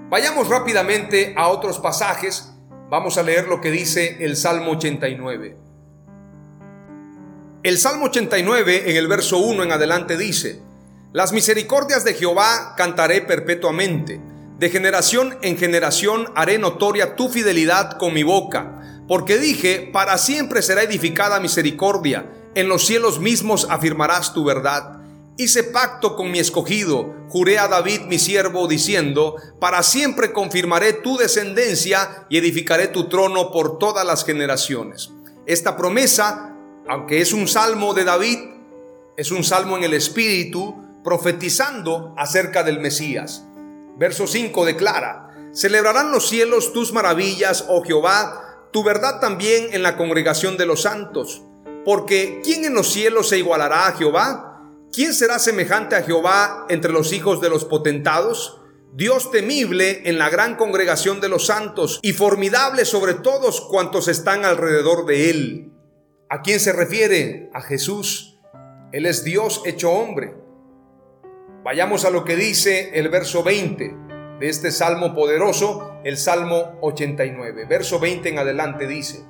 Vayamos 0.09 0.49
rápidamente 0.49 1.33
a 1.35 1.47
otros 1.47 1.79
pasajes. 1.79 2.51
Vamos 2.89 3.17
a 3.17 3.23
leer 3.23 3.47
lo 3.47 3.59
que 3.61 3.71
dice 3.71 4.23
el 4.23 4.37
Salmo 4.37 4.71
89. 4.71 5.57
El 7.63 7.77
Salmo 7.79 8.05
89 8.05 8.91
en 8.91 8.95
el 8.95 9.07
verso 9.07 9.39
1 9.39 9.63
en 9.63 9.71
adelante 9.71 10.17
dice, 10.17 10.61
Las 11.11 11.33
misericordias 11.33 12.03
de 12.03 12.13
Jehová 12.13 12.75
cantaré 12.77 13.21
perpetuamente, 13.21 14.21
de 14.59 14.69
generación 14.69 15.37
en 15.41 15.57
generación 15.57 16.31
haré 16.35 16.59
notoria 16.59 17.15
tu 17.15 17.29
fidelidad 17.29 17.97
con 17.97 18.13
mi 18.13 18.21
boca, 18.21 19.01
porque 19.07 19.37
dije, 19.37 19.89
para 19.91 20.19
siempre 20.19 20.61
será 20.61 20.83
edificada 20.83 21.39
misericordia 21.39 22.29
en 22.55 22.69
los 22.69 22.85
cielos 22.85 23.19
mismos 23.19 23.67
afirmarás 23.69 24.33
tu 24.33 24.45
verdad. 24.45 24.94
Hice 25.37 25.63
pacto 25.65 26.15
con 26.15 26.31
mi 26.31 26.39
escogido, 26.39 27.13
juré 27.27 27.59
a 27.59 27.67
David 27.67 28.01
mi 28.07 28.19
siervo, 28.19 28.67
diciendo, 28.67 29.35
para 29.59 29.83
siempre 29.83 30.31
confirmaré 30.31 30.93
tu 30.93 31.17
descendencia 31.17 32.25
y 32.29 32.37
edificaré 32.37 32.87
tu 32.87 33.09
trono 33.09 33.51
por 33.51 33.77
todas 33.77 34.05
las 34.05 34.23
generaciones. 34.23 35.11
Esta 35.45 35.75
promesa, 35.75 36.55
aunque 36.87 37.19
es 37.19 37.33
un 37.33 37.49
salmo 37.49 37.93
de 37.93 38.05
David, 38.05 38.39
es 39.17 39.31
un 39.31 39.43
salmo 39.43 39.75
en 39.75 39.83
el 39.83 39.93
Espíritu, 39.93 41.01
profetizando 41.03 42.13
acerca 42.17 42.63
del 42.63 42.79
Mesías. 42.79 43.45
Verso 43.97 44.27
5 44.27 44.65
declara, 44.65 45.51
celebrarán 45.53 46.11
los 46.11 46.29
cielos 46.29 46.71
tus 46.71 46.93
maravillas, 46.93 47.65
oh 47.67 47.83
Jehová, 47.83 48.69
tu 48.71 48.83
verdad 48.83 49.19
también 49.19 49.67
en 49.73 49.83
la 49.83 49.97
congregación 49.97 50.55
de 50.55 50.65
los 50.65 50.83
santos 50.83 51.41
porque 51.85 52.41
¿quién 52.43 52.65
en 52.65 52.73
los 52.73 52.91
cielos 52.91 53.29
se 53.29 53.37
igualará 53.37 53.87
a 53.87 53.93
Jehová? 53.93 54.44
¿Quién 54.95 55.13
será 55.13 55.39
semejante 55.39 55.97
a 55.97 56.03
Jehová 56.03 56.67
entre 56.69 56.93
los 56.93 57.11
hijos 57.11 57.41
de 57.41 57.49
los 57.49 57.65
potentados? 57.65 58.61
Dios 58.93 59.29
temible 59.29 60.03
en 60.05 60.17
la 60.17 60.29
gran 60.29 60.55
congregación 60.55 61.19
de 61.19 61.27
los 61.27 61.47
santos 61.47 61.99
y 62.01 62.13
formidable 62.13 62.85
sobre 62.85 63.13
todos 63.13 63.59
cuantos 63.59 64.07
están 64.07 64.45
alrededor 64.45 65.05
de 65.05 65.29
él. 65.29 65.73
¿A 66.29 66.41
quién 66.41 66.61
se 66.61 66.71
refiere? 66.71 67.49
A 67.53 67.61
Jesús. 67.61 68.39
Él 68.93 69.05
es 69.05 69.25
Dios 69.25 69.63
hecho 69.65 69.91
hombre. 69.91 70.33
Vayamos 71.65 72.05
a 72.05 72.09
lo 72.09 72.23
que 72.23 72.37
dice 72.37 72.91
el 72.97 73.09
verso 73.09 73.43
20 73.43 73.93
de 74.39 74.47
este 74.47 74.71
salmo 74.71 75.13
poderoso, 75.13 75.99
el 76.05 76.15
salmo 76.15 76.79
89. 76.79 77.65
Verso 77.65 77.99
20 77.99 78.29
en 78.29 78.39
adelante 78.39 78.87
dice, 78.87 79.25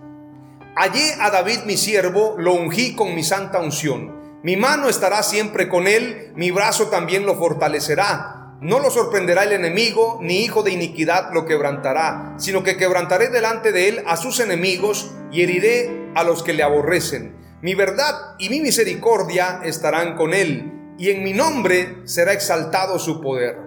Hallé 0.76 1.16
a 1.20 1.32
David 1.32 1.62
mi 1.66 1.76
siervo, 1.76 2.36
lo 2.38 2.54
ungí 2.54 2.96
con 2.96 3.16
mi 3.16 3.24
santa 3.24 3.60
unción. 3.60 4.15
Mi 4.46 4.58
mano 4.58 4.90
estará 4.90 5.24
siempre 5.24 5.68
con 5.68 5.88
él, 5.88 6.32
mi 6.36 6.52
brazo 6.52 6.90
también 6.90 7.26
lo 7.26 7.34
fortalecerá. 7.34 8.60
No 8.62 8.78
lo 8.78 8.92
sorprenderá 8.92 9.44
el 9.44 9.54
enemigo, 9.54 10.20
ni 10.22 10.44
hijo 10.44 10.62
de 10.62 10.70
iniquidad 10.70 11.34
lo 11.34 11.48
quebrantará, 11.48 12.36
sino 12.38 12.62
que 12.64 12.78
quebrantaré 12.78 13.30
delante 13.30 13.72
de 13.72 13.90
él 13.90 14.04
a 14.06 14.18
sus 14.18 14.40
enemigos 14.40 15.16
y 15.32 15.42
heriré 15.42 16.12
a 16.14 16.24
los 16.24 16.44
que 16.44 16.54
le 16.54 16.62
aborrecen. 16.62 17.36
Mi 17.64 17.74
verdad 17.74 18.36
y 18.38 18.50
mi 18.50 18.62
misericordia 18.62 19.62
estarán 19.64 20.16
con 20.16 20.32
él, 20.32 20.94
y 21.00 21.10
en 21.10 21.24
mi 21.24 21.34
nombre 21.34 22.04
será 22.04 22.32
exaltado 22.32 23.00
su 23.00 23.22
poder. 23.22 23.58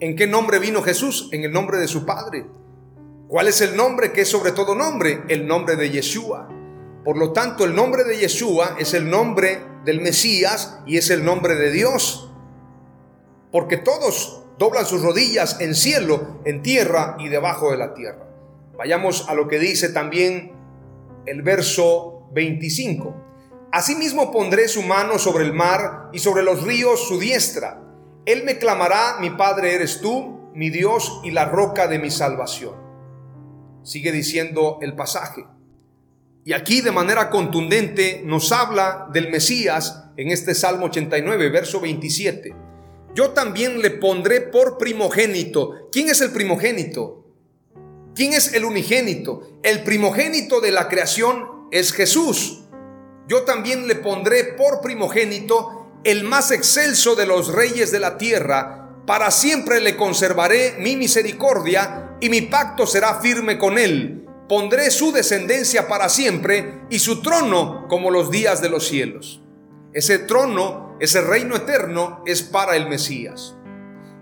¿En 0.00 0.16
qué 0.16 0.26
nombre 0.26 0.58
vino 0.58 0.82
Jesús? 0.82 1.30
En 1.32 1.44
el 1.44 1.50
nombre 1.50 1.78
de 1.78 1.88
su 1.88 2.04
Padre. 2.04 2.44
¿Cuál 3.26 3.48
es 3.48 3.62
el 3.62 3.74
nombre 3.74 4.12
que 4.12 4.20
es 4.20 4.28
sobre 4.28 4.52
todo 4.52 4.74
nombre? 4.74 5.22
El 5.28 5.46
nombre 5.46 5.76
de 5.76 5.88
Yeshua. 5.88 6.46
Por 7.06 7.16
lo 7.16 7.32
tanto, 7.32 7.64
el 7.64 7.74
nombre 7.74 8.04
de 8.04 8.18
Yeshua 8.18 8.76
es 8.78 8.92
el 8.92 9.08
nombre 9.08 9.69
del 9.84 10.00
Mesías 10.00 10.78
y 10.86 10.96
es 10.96 11.10
el 11.10 11.24
nombre 11.24 11.54
de 11.54 11.70
Dios. 11.70 12.30
Porque 13.50 13.76
todos 13.76 14.44
doblan 14.58 14.86
sus 14.86 15.02
rodillas 15.02 15.60
en 15.60 15.74
cielo, 15.74 16.40
en 16.44 16.62
tierra 16.62 17.16
y 17.18 17.28
debajo 17.28 17.70
de 17.70 17.78
la 17.78 17.94
tierra. 17.94 18.26
Vayamos 18.76 19.28
a 19.28 19.34
lo 19.34 19.48
que 19.48 19.58
dice 19.58 19.88
también 19.90 20.52
el 21.26 21.42
verso 21.42 22.28
25. 22.32 23.14
Asimismo 23.72 24.32
pondré 24.32 24.68
su 24.68 24.82
mano 24.82 25.18
sobre 25.18 25.44
el 25.44 25.52
mar 25.52 26.08
y 26.12 26.18
sobre 26.18 26.42
los 26.42 26.62
ríos 26.62 27.06
su 27.06 27.18
diestra. 27.18 27.82
Él 28.26 28.44
me 28.44 28.58
clamará, 28.58 29.18
mi 29.20 29.30
Padre 29.30 29.74
eres 29.74 30.00
tú, 30.00 30.50
mi 30.54 30.70
Dios 30.70 31.20
y 31.24 31.30
la 31.30 31.46
roca 31.46 31.86
de 31.86 31.98
mi 31.98 32.10
salvación. 32.10 32.74
Sigue 33.82 34.12
diciendo 34.12 34.78
el 34.82 34.94
pasaje. 34.94 35.46
Y 36.50 36.52
aquí 36.52 36.80
de 36.80 36.90
manera 36.90 37.30
contundente 37.30 38.22
nos 38.24 38.50
habla 38.50 39.06
del 39.12 39.30
Mesías 39.30 40.06
en 40.16 40.32
este 40.32 40.56
Salmo 40.56 40.86
89, 40.86 41.48
verso 41.48 41.80
27. 41.80 42.52
Yo 43.14 43.30
también 43.30 43.80
le 43.80 43.90
pondré 43.90 44.40
por 44.40 44.76
primogénito. 44.76 45.88
¿Quién 45.92 46.08
es 46.08 46.20
el 46.20 46.32
primogénito? 46.32 47.24
¿Quién 48.16 48.32
es 48.32 48.52
el 48.52 48.64
unigénito? 48.64 49.60
El 49.62 49.84
primogénito 49.84 50.60
de 50.60 50.72
la 50.72 50.88
creación 50.88 51.68
es 51.70 51.92
Jesús. 51.92 52.62
Yo 53.28 53.42
también 53.42 53.86
le 53.86 53.94
pondré 53.94 54.42
por 54.42 54.80
primogénito 54.80 56.00
el 56.02 56.24
más 56.24 56.50
excelso 56.50 57.14
de 57.14 57.26
los 57.26 57.54
reyes 57.54 57.92
de 57.92 58.00
la 58.00 58.18
tierra. 58.18 59.04
Para 59.06 59.30
siempre 59.30 59.80
le 59.80 59.96
conservaré 59.96 60.74
mi 60.80 60.96
misericordia 60.96 62.16
y 62.20 62.28
mi 62.28 62.40
pacto 62.40 62.88
será 62.88 63.20
firme 63.20 63.56
con 63.56 63.78
él. 63.78 64.26
Pondré 64.50 64.90
su 64.90 65.12
descendencia 65.12 65.86
para 65.86 66.08
siempre 66.08 66.80
y 66.90 66.98
su 66.98 67.22
trono 67.22 67.86
como 67.86 68.10
los 68.10 68.32
días 68.32 68.60
de 68.60 68.68
los 68.68 68.88
cielos. 68.88 69.40
Ese 69.92 70.18
trono, 70.18 70.96
ese 70.98 71.20
reino 71.20 71.54
eterno 71.54 72.20
es 72.26 72.42
para 72.42 72.74
el 72.74 72.88
Mesías. 72.88 73.54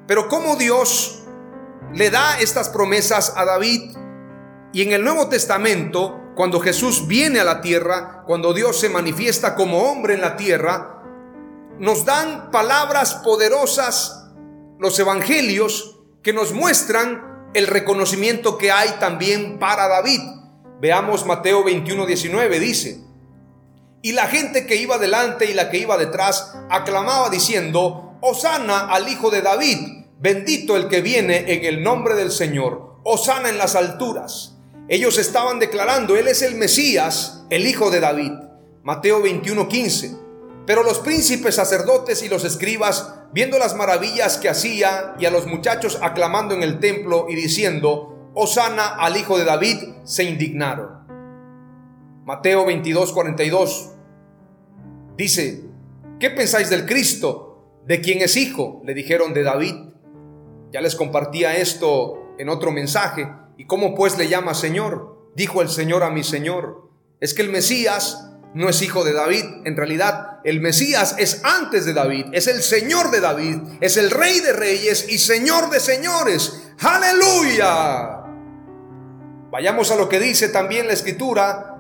Pero 0.07 0.29
como 0.29 0.57
Dios 0.57 1.23
le 1.95 2.11
da 2.11 2.39
estas 2.41 2.69
promesas 2.69 3.33
a 3.39 3.47
David 3.47 3.97
y 4.75 4.83
en 4.83 4.93
el 4.93 5.03
Nuevo 5.03 5.31
Testamento, 5.31 6.21
cuando 6.37 6.61
Jesús 6.61 7.07
viene 7.07 7.41
a 7.41 7.45
la 7.45 7.63
tierra, 7.63 8.23
cuando 8.27 8.53
Dios 8.53 8.79
se 8.79 8.91
manifiesta 8.91 9.55
como 9.55 9.91
hombre 9.91 10.13
en 10.13 10.21
la 10.21 10.37
tierra, 10.37 11.05
nos 11.79 12.05
dan 12.05 12.51
palabras 12.51 13.15
poderosas 13.15 14.29
los 14.79 14.99
evangelios 14.99 16.03
que 16.23 16.35
nos 16.35 16.53
muestran 16.53 17.38
el 17.55 17.67
reconocimiento 17.67 18.59
que 18.59 18.71
hay 18.71 18.91
también 19.01 19.59
para 19.59 19.89
David. 19.89 20.21
Veamos 20.81 21.27
Mateo 21.27 21.65
21, 21.65 22.07
19, 22.07 22.61
dice, 22.61 23.01
y 24.01 24.13
la 24.13 24.29
gente 24.29 24.65
que 24.67 24.77
iba 24.77 24.99
delante 24.99 25.47
y 25.47 25.55
la 25.55 25.71
que 25.71 25.79
iba 25.79 25.97
detrás 25.97 26.55
aclamaba 26.71 27.31
diciendo, 27.31 28.17
Osana 28.21 28.89
al 28.89 29.09
Hijo 29.09 29.31
de 29.31 29.43
David, 29.43 30.05
bendito 30.21 30.77
el 30.77 30.89
que 30.89 31.01
viene 31.01 31.53
en 31.53 31.65
el 31.65 31.83
nombre 31.83 32.15
del 32.15 32.31
Señor, 32.31 33.01
Osana 33.03 33.49
en 33.49 33.59
las 33.59 33.75
alturas. 33.75 34.57
Ellos 34.89 35.19
estaban 35.19 35.59
declarando, 35.59 36.17
Él 36.17 36.29
es 36.29 36.43
el 36.43 36.55
Mesías, 36.55 37.45
el 37.51 37.67
Hijo 37.67 37.91
de 37.91 38.01
David. 38.01 38.33
Mateo 38.85 39.21
21, 39.21 39.69
15. 39.69 40.17
Pero 40.65 40.83
los 40.83 41.01
príncipes 41.01 41.57
sacerdotes 41.57 42.23
y 42.23 42.29
los 42.29 42.45
escribas, 42.45 43.15
viendo 43.33 43.59
las 43.59 43.75
maravillas 43.77 44.39
que 44.39 44.49
hacía 44.49 45.15
y 45.19 45.27
a 45.27 45.31
los 45.31 45.47
muchachos 45.47 45.99
aclamando 46.03 46.55
en 46.55 46.63
el 46.63 46.81
templo 46.81 47.27
y 47.29 47.35
diciendo, 47.35 48.31
Osana 48.35 48.87
al 48.87 49.17
hijo 49.17 49.39
de 49.39 49.45
David, 49.45 49.79
se 50.05 50.25
indignaron. 50.25 51.07
Mateo 52.25 52.67
22, 52.67 53.13
42 53.13 53.93
dice, 55.17 55.65
¿qué 56.21 56.31
pensáis 56.31 56.71
del 56.71 56.87
Cristo? 56.87 57.81
¿De 57.87 58.01
quién 58.01 58.21
es 58.21 58.37
hijo? 58.37 58.83
Le 58.85 58.95
dijeron 58.95 59.33
de 59.33 59.43
David. 59.43 59.75
Ya 60.71 60.83
les 60.83 60.95
compartía 60.95 61.57
esto 61.57 62.35
en 62.39 62.51
otro 62.51 62.71
mensaje. 62.71 63.29
¿Y 63.57 63.67
cómo 63.67 63.95
pues 63.95 64.19
le 64.19 64.29
llama 64.29 64.55
Señor? 64.55 65.31
Dijo 65.35 65.63
el 65.63 65.69
Señor 65.69 66.03
a 66.03 66.11
mi 66.11 66.23
Señor. 66.23 66.91
Es 67.21 67.33
que 67.33 67.43
el 67.43 67.51
Mesías 67.51 68.31
no 68.55 68.69
es 68.69 68.83
hijo 68.83 69.05
de 69.05 69.15
David. 69.15 69.45
En 69.65 69.77
realidad, 69.77 70.28
el 70.45 70.61
Mesías 70.61 71.17
es 71.19 71.43
antes 71.45 71.85
de 71.85 71.93
David, 71.93 72.27
es 72.33 72.47
el 72.47 72.63
Señor 72.63 73.11
de 73.11 73.21
David, 73.21 73.57
es 73.81 73.97
el 73.97 74.11
Rey 74.11 74.41
de 74.41 74.53
Reyes 74.53 75.07
y 75.09 75.19
Señor 75.19 75.71
de 75.71 75.81
Señores. 75.81 76.73
Aleluya. 76.81 78.25
Vayamos 79.51 79.91
a 79.91 79.97
lo 79.97 80.09
que 80.09 80.21
dice 80.21 80.49
también 80.49 80.87
la 80.87 80.93
escritura 80.93 81.79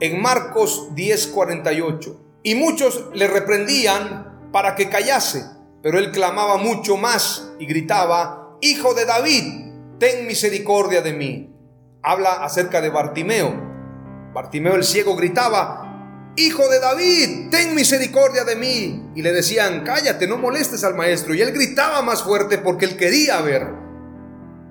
en 0.00 0.20
Marcos 0.20 0.88
10:48. 0.94 2.18
Y 2.42 2.54
muchos 2.54 3.06
le 3.14 3.28
reprendían 3.28 4.50
para 4.50 4.74
que 4.74 4.88
callase, 4.88 5.44
pero 5.82 5.98
él 5.98 6.10
clamaba 6.10 6.56
mucho 6.56 6.96
más 6.96 7.52
y 7.58 7.66
gritaba, 7.66 8.56
Hijo 8.60 8.94
de 8.94 9.06
David, 9.06 9.72
ten 9.98 10.26
misericordia 10.26 11.02
de 11.02 11.12
mí. 11.12 11.54
Habla 12.02 12.44
acerca 12.44 12.80
de 12.80 12.90
Bartimeo 12.90 13.72
Bartimeo 14.32 14.76
el 14.76 14.84
ciego 14.84 15.14
gritaba, 15.14 15.91
Hijo 16.36 16.66
de 16.68 16.80
David, 16.80 17.50
ten 17.50 17.74
misericordia 17.74 18.44
de 18.44 18.56
mí. 18.56 19.10
Y 19.14 19.22
le 19.22 19.32
decían, 19.32 19.82
cállate, 19.84 20.26
no 20.26 20.38
molestes 20.38 20.82
al 20.84 20.94
maestro. 20.94 21.34
Y 21.34 21.42
él 21.42 21.52
gritaba 21.52 22.00
más 22.02 22.22
fuerte 22.22 22.58
porque 22.58 22.86
él 22.86 22.96
quería 22.96 23.40
ver. 23.42 23.68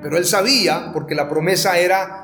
Pero 0.01 0.17
él 0.17 0.25
sabía, 0.25 0.91
porque 0.91 1.13
la 1.13 1.29
promesa 1.29 1.77
era 1.77 2.23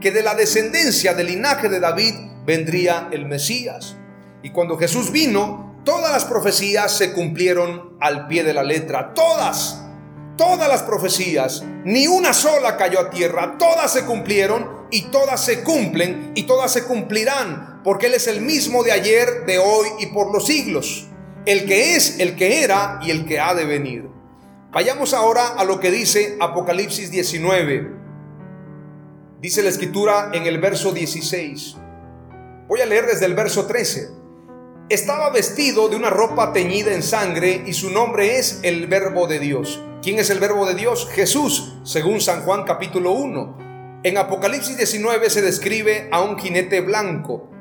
que 0.00 0.10
de 0.10 0.22
la 0.22 0.34
descendencia 0.34 1.14
del 1.14 1.28
linaje 1.28 1.68
de 1.68 1.80
David 1.80 2.14
vendría 2.44 3.08
el 3.10 3.24
Mesías. 3.24 3.96
Y 4.42 4.50
cuando 4.50 4.76
Jesús 4.76 5.10
vino, 5.10 5.80
todas 5.84 6.12
las 6.12 6.26
profecías 6.26 6.92
se 6.92 7.12
cumplieron 7.12 7.96
al 8.00 8.26
pie 8.26 8.44
de 8.44 8.52
la 8.52 8.62
letra. 8.62 9.14
Todas, 9.14 9.82
todas 10.36 10.68
las 10.68 10.82
profecías, 10.82 11.64
ni 11.84 12.06
una 12.06 12.34
sola 12.34 12.76
cayó 12.76 13.00
a 13.00 13.10
tierra, 13.10 13.56
todas 13.58 13.90
se 13.90 14.04
cumplieron 14.04 14.86
y 14.90 15.02
todas 15.04 15.42
se 15.42 15.62
cumplen 15.62 16.32
y 16.34 16.42
todas 16.42 16.72
se 16.72 16.84
cumplirán, 16.84 17.75
porque 17.86 18.06
Él 18.06 18.14
es 18.14 18.26
el 18.26 18.40
mismo 18.40 18.82
de 18.82 18.90
ayer, 18.90 19.46
de 19.46 19.60
hoy 19.60 19.86
y 20.00 20.06
por 20.06 20.32
los 20.32 20.46
siglos, 20.46 21.06
el 21.46 21.66
que 21.66 21.94
es, 21.94 22.18
el 22.18 22.34
que 22.34 22.64
era 22.64 22.98
y 23.00 23.12
el 23.12 23.26
que 23.26 23.38
ha 23.38 23.54
de 23.54 23.64
venir. 23.64 24.08
Vayamos 24.72 25.14
ahora 25.14 25.50
a 25.50 25.62
lo 25.62 25.78
que 25.78 25.92
dice 25.92 26.36
Apocalipsis 26.40 27.12
19. 27.12 27.92
Dice 29.40 29.62
la 29.62 29.68
escritura 29.68 30.30
en 30.32 30.46
el 30.46 30.58
verso 30.58 30.90
16. 30.90 31.76
Voy 32.66 32.80
a 32.80 32.86
leer 32.86 33.06
desde 33.06 33.26
el 33.26 33.34
verso 33.34 33.66
13. 33.66 34.08
Estaba 34.88 35.30
vestido 35.30 35.88
de 35.88 35.94
una 35.94 36.10
ropa 36.10 36.52
teñida 36.52 36.92
en 36.92 37.04
sangre 37.04 37.62
y 37.68 37.72
su 37.72 37.90
nombre 37.90 38.36
es 38.36 38.58
el 38.64 38.88
Verbo 38.88 39.28
de 39.28 39.38
Dios. 39.38 39.80
¿Quién 40.02 40.18
es 40.18 40.30
el 40.30 40.40
Verbo 40.40 40.66
de 40.66 40.74
Dios? 40.74 41.08
Jesús, 41.12 41.76
según 41.84 42.20
San 42.20 42.42
Juan 42.42 42.64
capítulo 42.64 43.12
1. 43.12 44.00
En 44.02 44.18
Apocalipsis 44.18 44.76
19 44.76 45.30
se 45.30 45.40
describe 45.40 46.08
a 46.10 46.22
un 46.22 46.36
jinete 46.36 46.80
blanco 46.80 47.52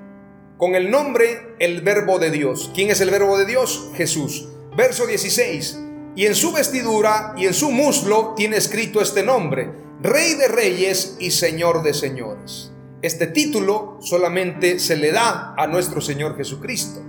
con 0.58 0.76
el 0.76 0.90
nombre 0.90 1.56
el 1.60 1.82
verbo 1.82 2.20
de 2.20 2.32
Dios. 2.32 2.72
¿Quién 2.74 2.90
es 2.90 3.02
el 3.02 3.10
verbo 3.10 3.38
de 3.38 3.46
Dios? 3.46 3.92
Jesús. 3.96 4.48
Verso 4.76 5.06
16. 5.06 5.80
Y 6.16 6.26
en 6.26 6.36
su 6.36 6.54
vestidura 6.54 7.34
y 7.38 7.46
en 7.46 7.54
su 7.54 7.72
muslo 7.72 8.34
tiene 8.36 8.58
escrito 8.58 9.02
este 9.02 9.24
nombre, 9.24 9.70
Rey 10.02 10.36
de 10.36 10.48
Reyes 10.48 11.18
y 11.20 11.32
Señor 11.32 11.84
de 11.84 11.94
Señores. 11.94 12.72
Este 13.02 13.28
título 13.28 13.98
solamente 14.02 14.80
se 14.80 14.96
le 14.96 15.12
da 15.12 15.54
a 15.58 15.68
nuestro 15.68 16.00
Señor 16.00 16.38
Jesucristo. 16.38 17.02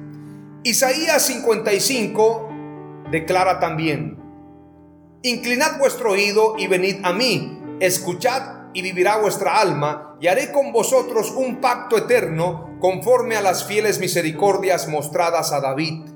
Isaías 0.65 1.25
55 1.27 2.49
declara 3.13 3.61
también, 3.61 4.19
Inclinad 5.23 5.79
vuestro 5.79 6.13
oído 6.13 6.55
y 6.59 6.67
venid 6.67 6.97
a 7.05 7.13
mí, 7.13 7.61
escuchad 7.81 8.56
y 8.77 8.83
vivirá 8.83 9.17
vuestra 9.17 9.59
alma, 9.59 10.19
y 10.21 10.27
haré 10.27 10.53
con 10.53 10.71
vosotros 10.71 11.31
un 11.31 11.63
pacto 11.63 11.97
eterno 11.97 12.77
conforme 12.79 13.35
a 13.35 13.41
las 13.41 13.65
fieles 13.65 13.99
misericordias 14.01 14.87
mostradas 14.87 15.51
a 15.55 15.63
David. 15.63 16.11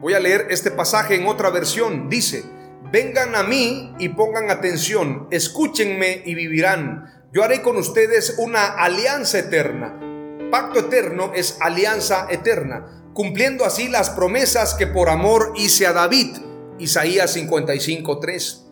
Voy 0.00 0.14
a 0.14 0.18
leer 0.18 0.46
este 0.48 0.70
pasaje 0.70 1.16
en 1.16 1.26
otra 1.26 1.50
versión. 1.50 2.08
Dice, 2.08 2.42
vengan 2.90 3.34
a 3.34 3.42
mí 3.42 3.94
y 3.98 4.08
pongan 4.08 4.50
atención, 4.50 5.28
escúchenme 5.30 6.22
y 6.24 6.34
vivirán, 6.34 7.28
yo 7.34 7.44
haré 7.44 7.60
con 7.60 7.76
ustedes 7.76 8.36
una 8.38 8.68
alianza 8.68 9.40
eterna. 9.40 10.00
Pacto 10.50 10.80
eterno 10.80 11.32
es 11.34 11.58
alianza 11.60 12.28
eterna, 12.30 13.10
cumpliendo 13.12 13.66
así 13.66 13.88
las 13.88 14.08
promesas 14.08 14.72
que 14.72 14.86
por 14.86 15.10
amor 15.10 15.52
hice 15.56 15.86
a 15.86 15.92
David. 15.92 16.34
Isaías 16.78 17.36
55:3. 17.36 18.71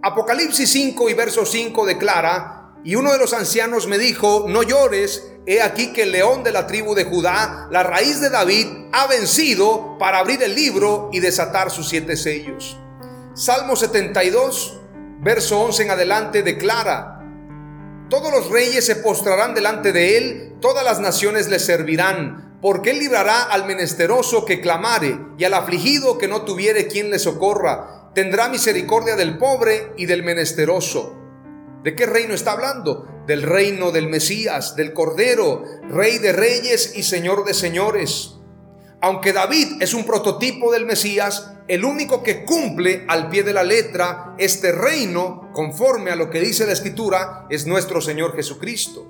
Apocalipsis 0.00 0.70
5 0.70 1.10
y 1.10 1.14
verso 1.14 1.44
5 1.44 1.84
declara, 1.84 2.72
y 2.84 2.94
uno 2.94 3.10
de 3.10 3.18
los 3.18 3.32
ancianos 3.32 3.88
me 3.88 3.98
dijo, 3.98 4.44
no 4.46 4.62
llores, 4.62 5.32
he 5.44 5.60
aquí 5.60 5.92
que 5.92 6.04
el 6.04 6.12
león 6.12 6.44
de 6.44 6.52
la 6.52 6.68
tribu 6.68 6.94
de 6.94 7.04
Judá, 7.04 7.66
la 7.72 7.82
raíz 7.82 8.20
de 8.20 8.30
David, 8.30 8.66
ha 8.92 9.08
vencido 9.08 9.98
para 9.98 10.18
abrir 10.20 10.40
el 10.44 10.54
libro 10.54 11.10
y 11.12 11.18
desatar 11.18 11.72
sus 11.72 11.88
siete 11.88 12.16
sellos. 12.16 12.78
Salmo 13.34 13.74
72, 13.74 14.78
verso 15.20 15.58
11 15.60 15.82
en 15.82 15.90
adelante 15.90 16.42
declara, 16.44 17.20
todos 18.08 18.30
los 18.30 18.50
reyes 18.50 18.86
se 18.86 18.96
postrarán 18.96 19.52
delante 19.52 19.92
de 19.92 20.16
él, 20.16 20.56
todas 20.60 20.84
las 20.84 21.00
naciones 21.00 21.48
le 21.48 21.58
servirán, 21.58 22.58
porque 22.62 22.90
él 22.90 23.00
librará 23.00 23.42
al 23.42 23.66
menesteroso 23.66 24.44
que 24.44 24.60
clamare 24.60 25.18
y 25.36 25.44
al 25.44 25.54
afligido 25.54 26.18
que 26.18 26.28
no 26.28 26.42
tuviere 26.42 26.86
quien 26.86 27.10
le 27.10 27.18
socorra. 27.18 27.97
Tendrá 28.18 28.48
misericordia 28.48 29.14
del 29.14 29.38
pobre 29.38 29.92
y 29.96 30.06
del 30.06 30.24
menesteroso. 30.24 31.16
¿De 31.84 31.94
qué 31.94 32.04
reino 32.04 32.34
está 32.34 32.50
hablando? 32.50 33.06
Del 33.28 33.44
reino 33.44 33.92
del 33.92 34.08
Mesías, 34.08 34.74
del 34.74 34.92
Cordero, 34.92 35.62
Rey 35.88 36.18
de 36.18 36.32
reyes 36.32 36.94
y 36.96 37.04
Señor 37.04 37.44
de 37.44 37.54
señores. 37.54 38.34
Aunque 39.00 39.32
David 39.32 39.80
es 39.80 39.94
un 39.94 40.04
prototipo 40.04 40.72
del 40.72 40.84
Mesías, 40.84 41.52
el 41.68 41.84
único 41.84 42.24
que 42.24 42.44
cumple 42.44 43.04
al 43.06 43.28
pie 43.28 43.44
de 43.44 43.52
la 43.52 43.62
letra 43.62 44.34
este 44.36 44.72
reino, 44.72 45.52
conforme 45.52 46.10
a 46.10 46.16
lo 46.16 46.28
que 46.28 46.40
dice 46.40 46.66
la 46.66 46.72
Escritura, 46.72 47.46
es 47.50 47.68
nuestro 47.68 48.00
Señor 48.00 48.34
Jesucristo. 48.34 49.06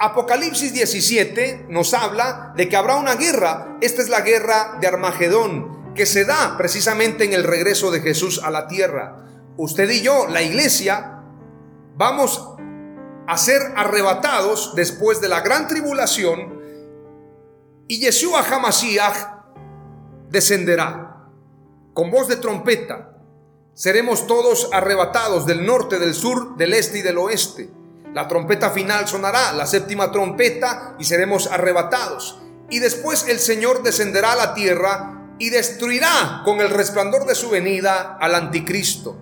Apocalipsis 0.00 0.74
17 0.74 1.66
nos 1.68 1.94
habla 1.94 2.52
de 2.56 2.68
que 2.68 2.74
habrá 2.74 2.96
una 2.96 3.14
guerra. 3.14 3.78
Esta 3.80 4.02
es 4.02 4.08
la 4.08 4.22
guerra 4.22 4.76
de 4.80 4.88
Armagedón, 4.88 5.73
que 5.94 6.06
se 6.06 6.24
da 6.24 6.56
precisamente 6.56 7.24
en 7.24 7.32
el 7.32 7.44
regreso 7.44 7.90
de 7.90 8.00
Jesús 8.00 8.40
a 8.42 8.50
la 8.50 8.66
tierra. 8.66 9.26
Usted 9.56 9.88
y 9.90 10.02
yo, 10.02 10.26
la 10.28 10.42
iglesia, 10.42 11.22
vamos 11.96 12.56
a 13.26 13.38
ser 13.38 13.62
arrebatados 13.76 14.74
después 14.74 15.20
de 15.20 15.28
la 15.28 15.40
gran 15.40 15.66
tribulación 15.68 16.54
y 17.86 18.00
Yeshua 18.00 18.40
Hamashiach 18.40 19.16
descenderá 20.30 21.28
con 21.92 22.10
voz 22.10 22.28
de 22.28 22.36
trompeta. 22.36 23.10
Seremos 23.74 24.26
todos 24.26 24.68
arrebatados 24.72 25.46
del 25.46 25.66
norte, 25.66 25.98
del 25.98 26.14
sur, 26.14 26.56
del 26.56 26.74
este 26.74 26.98
y 26.98 27.02
del 27.02 27.18
oeste. 27.18 27.70
La 28.12 28.26
trompeta 28.28 28.70
final 28.70 29.06
sonará, 29.06 29.52
la 29.52 29.66
séptima 29.66 30.12
trompeta, 30.12 30.96
y 30.98 31.04
seremos 31.04 31.48
arrebatados. 31.48 32.40
Y 32.70 32.78
después 32.78 33.28
el 33.28 33.38
Señor 33.38 33.82
descenderá 33.82 34.32
a 34.32 34.36
la 34.36 34.54
tierra 34.54 35.23
y 35.38 35.50
destruirá 35.50 36.42
con 36.44 36.60
el 36.60 36.70
resplandor 36.70 37.26
de 37.26 37.34
su 37.34 37.50
venida 37.50 38.16
al 38.20 38.34
anticristo. 38.34 39.20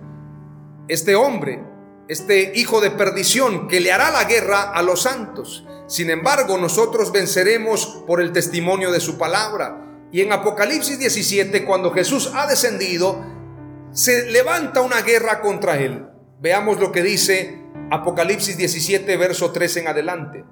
Este 0.87 1.15
hombre, 1.15 1.63
este 2.07 2.53
hijo 2.55 2.81
de 2.81 2.91
perdición 2.91 3.67
que 3.67 3.79
le 3.79 3.91
hará 3.91 4.11
la 4.11 4.25
guerra 4.25 4.71
a 4.71 4.81
los 4.81 5.03
santos. 5.03 5.65
Sin 5.87 6.09
embargo, 6.09 6.57
nosotros 6.57 7.11
venceremos 7.11 8.03
por 8.05 8.21
el 8.21 8.31
testimonio 8.31 8.91
de 8.91 8.99
su 8.99 9.17
palabra. 9.17 9.79
Y 10.11 10.21
en 10.21 10.31
Apocalipsis 10.31 10.99
17, 10.99 11.65
cuando 11.65 11.91
Jesús 11.91 12.31
ha 12.33 12.45
descendido, 12.45 13.23
se 13.91 14.29
levanta 14.31 14.81
una 14.81 15.01
guerra 15.01 15.41
contra 15.41 15.77
él. 15.77 16.07
Veamos 16.39 16.79
lo 16.79 16.91
que 16.91 17.01
dice 17.01 17.63
Apocalipsis 17.89 18.57
17, 18.57 19.17
verso 19.17 19.51
3 19.51 19.77
en 19.77 19.87
adelante. 19.87 20.45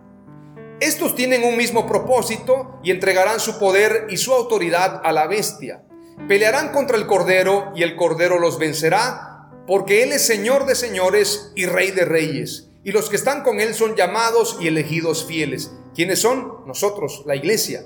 Estos 0.82 1.14
tienen 1.14 1.44
un 1.44 1.58
mismo 1.58 1.86
propósito 1.86 2.80
y 2.84 2.90
entregarán 2.90 3.40
su 3.40 3.60
poder 3.60 4.08
y 4.10 4.18
su 4.18 4.34
autoridad 4.34 5.00
a 5.04 5.12
la 5.12 5.28
bestia. 5.28 5.84
Pelearán 6.28 6.72
contra 6.72 6.98
el 6.98 7.06
Cordero 7.06 7.72
y 7.76 7.84
el 7.84 7.96
Cordero 7.96 8.40
los 8.40 8.58
vencerá, 8.58 9.48
porque 9.68 10.02
Él 10.02 10.12
es 10.12 10.26
Señor 10.26 10.66
de 10.66 10.74
señores 10.74 11.52
y 11.56 11.68
Rey 11.68 11.92
de 11.92 12.06
reyes 12.06 12.72
y 12.84 12.92
los 12.94 13.12
que 13.12 13.16
están 13.16 13.44
con 13.44 13.60
Él 13.60 13.76
son 13.76 13.96
llamados 13.96 14.58
y 14.60 14.70
elegidos 14.70 15.24
fieles. 15.24 15.72
¿Quiénes 15.94 16.20
son? 16.20 16.66
Nosotros, 16.66 17.26
la 17.28 17.36
iglesia. 17.36 17.84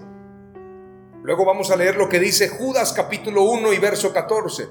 Luego 1.21 1.43
vamos 1.43 1.71
a 1.71 1.75
leer 1.75 1.97
lo 1.97 2.07
que 2.07 2.21
dice 2.21 2.47
Judas 2.47 2.93
capítulo 2.93 3.43
1 3.43 3.73
y 3.73 3.77
verso 3.77 4.13
14. 4.13 4.69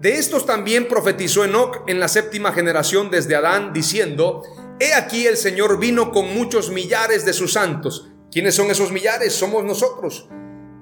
De 0.00 0.14
estos 0.14 0.46
también 0.46 0.88
profetizó 0.88 1.44
Enoch 1.44 1.82
en 1.86 2.00
la 2.00 2.08
séptima 2.08 2.52
generación 2.52 3.10
desde 3.10 3.36
Adán, 3.36 3.74
diciendo, 3.74 4.42
He 4.78 4.92
aquí 4.92 5.26
el 5.26 5.38
Señor 5.38 5.78
vino 5.78 6.12
con 6.12 6.34
muchos 6.34 6.70
millares 6.70 7.24
de 7.24 7.32
sus 7.32 7.54
santos. 7.54 8.10
¿Quiénes 8.30 8.54
son 8.54 8.70
esos 8.70 8.92
millares? 8.92 9.32
Somos 9.32 9.64
nosotros. 9.64 10.28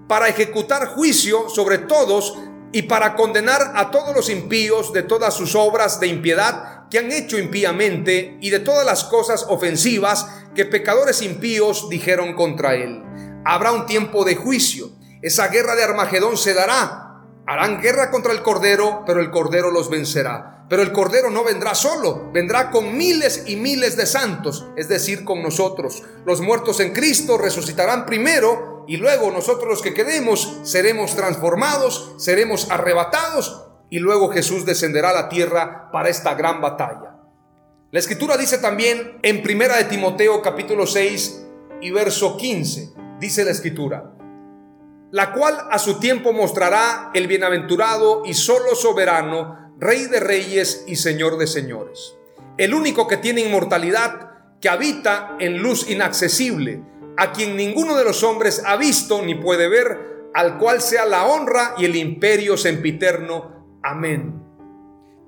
Para 0.09 0.29
ejecutar 0.29 0.89
juicio 0.89 1.49
sobre 1.49 1.79
todos 1.79 2.37
y 2.73 2.83
para 2.83 3.15
condenar 3.15 3.73
a 3.77 3.93
todos 3.93 4.15
los 4.15 4.29
impíos 4.31 4.93
de 4.93 5.05
todas 5.05 5.35
sus 5.35 5.55
obras 5.55 6.01
de 6.01 6.09
impiedad 6.09 6.89
que 6.91 6.99
han 6.99 7.13
hecho 7.13 7.39
impíamente 7.39 8.37
y 8.41 8.51
de 8.51 8.59
todas 8.59 8.85
las 8.85 9.05
cosas 9.05 9.47
ofensivas 9.49 10.27
que 10.57 10.65
pecadores 10.65 11.23
impíos 11.23 11.89
dijeron 11.89 12.35
contra 12.35 12.75
él. 12.75 13.01
Habrá 13.45 13.71
un 13.71 13.87
tiempo 13.87 14.25
de 14.25 14.35
juicio. 14.35 14.91
Esa 15.23 15.49
guerra 15.49 15.77
de 15.77 15.85
Armagedón 15.85 16.37
se 16.37 16.53
dará. 16.53 17.04
Harán 17.47 17.81
guerra 17.81 18.11
contra 18.11 18.33
el 18.33 18.43
Cordero, 18.43 19.03
pero 19.07 19.21
el 19.21 19.31
Cordero 19.31 19.71
los 19.71 19.91
vencerá. 19.91 20.65
Pero 20.69 20.83
el 20.83 20.93
Cordero 20.93 21.31
no 21.31 21.45
vendrá 21.45 21.75
solo, 21.75 22.31
vendrá 22.33 22.71
con 22.71 22.97
miles 22.97 23.45
y 23.47 23.57
miles 23.57 23.97
de 23.97 24.07
santos, 24.07 24.67
es 24.77 24.89
decir, 24.89 25.25
con 25.25 25.43
nosotros. 25.43 26.03
Los 26.25 26.41
muertos 26.41 26.81
en 26.81 26.95
Cristo 26.95 27.37
resucitarán 27.37 28.07
primero 28.07 28.85
y 28.89 28.97
luego 28.97 29.31
nosotros 29.31 29.69
los 29.69 29.83
que 29.83 29.93
quedemos 29.93 30.59
seremos 30.63 31.17
transformados, 31.17 32.15
seremos 32.19 32.71
arrebatados 32.71 33.67
y 33.91 33.99
luego 33.99 34.31
Jesús 34.31 34.65
descenderá 34.65 35.11
a 35.11 35.15
la 35.15 35.29
tierra 35.29 35.91
para 35.93 36.09
esta 36.09 36.35
gran 36.35 36.63
batalla. 36.63 37.15
La 37.91 37.99
escritura 37.99 38.37
dice 38.39 38.59
también 38.59 39.19
en 39.23 39.43
Primera 39.43 39.77
de 39.77 39.85
Timoteo 39.85 40.41
capítulo 40.41 40.87
6 40.87 41.47
y 41.83 41.91
verso 41.91 42.37
15, 42.39 42.95
dice 43.21 43.45
la 43.45 43.51
escritura, 43.51 44.14
la 45.15 45.33
cual 45.33 45.69
a 45.71 45.79
su 45.79 46.01
tiempo 46.01 46.33
mostrará 46.33 47.13
el 47.15 47.29
bienaventurado 47.29 48.23
y 48.25 48.35
solo 48.35 48.75
soberano, 48.75 49.73
Rey 49.79 50.07
de 50.07 50.19
reyes 50.19 50.83
y 50.89 50.97
Señor 50.97 51.39
de 51.39 51.47
señores, 51.47 52.17
el 52.59 52.75
único 52.75 53.07
que 53.07 53.19
tiene 53.19 53.43
inmortalidad, 53.43 54.33
que 54.61 54.69
habita 54.69 55.37
en 55.39 55.63
luz 55.63 55.89
inaccesible, 55.89 56.83
a 57.17 57.31
quien 57.31 57.57
ninguno 57.57 57.95
de 57.95 58.03
los 58.03 58.25
hombres 58.25 58.61
ha 58.67 58.75
visto 58.75 59.23
ni 59.23 59.37
puede 59.37 59.69
ver, 59.69 60.31
al 60.35 60.59
cual 60.59 60.83
sea 60.83 61.07
la 61.07 61.27
honra 61.27 61.77
y 61.79 61.85
el 61.85 61.95
imperio 61.95 62.57
sempiterno. 62.57 63.79
Amén. 63.85 64.43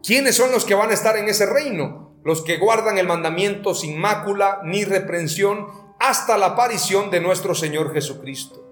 ¿Quiénes 0.03 0.35
son 0.35 0.51
los 0.51 0.65
que 0.65 0.75
van 0.75 0.91
a 0.91 0.95
estar 0.95 1.17
en 1.17 1.29
ese 1.29 1.47
reino? 1.47 2.19
Los 2.25 2.43
que 2.43 2.57
guardan 2.57 2.99
el 2.99 3.07
mandamiento 3.07 3.73
sin 3.73 4.01
mácula 4.01 4.59
ni 4.65 4.85
reprensión 4.85 5.69
hasta 6.01 6.37
la 6.39 6.47
aparición 6.47 7.13
de 7.13 7.21
nuestro 7.21 7.55
Señor 7.55 7.93
Jesucristo. 7.95 8.66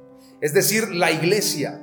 Es 0.45 0.53
decir, 0.53 0.91
la 0.91 1.11
iglesia. 1.11 1.81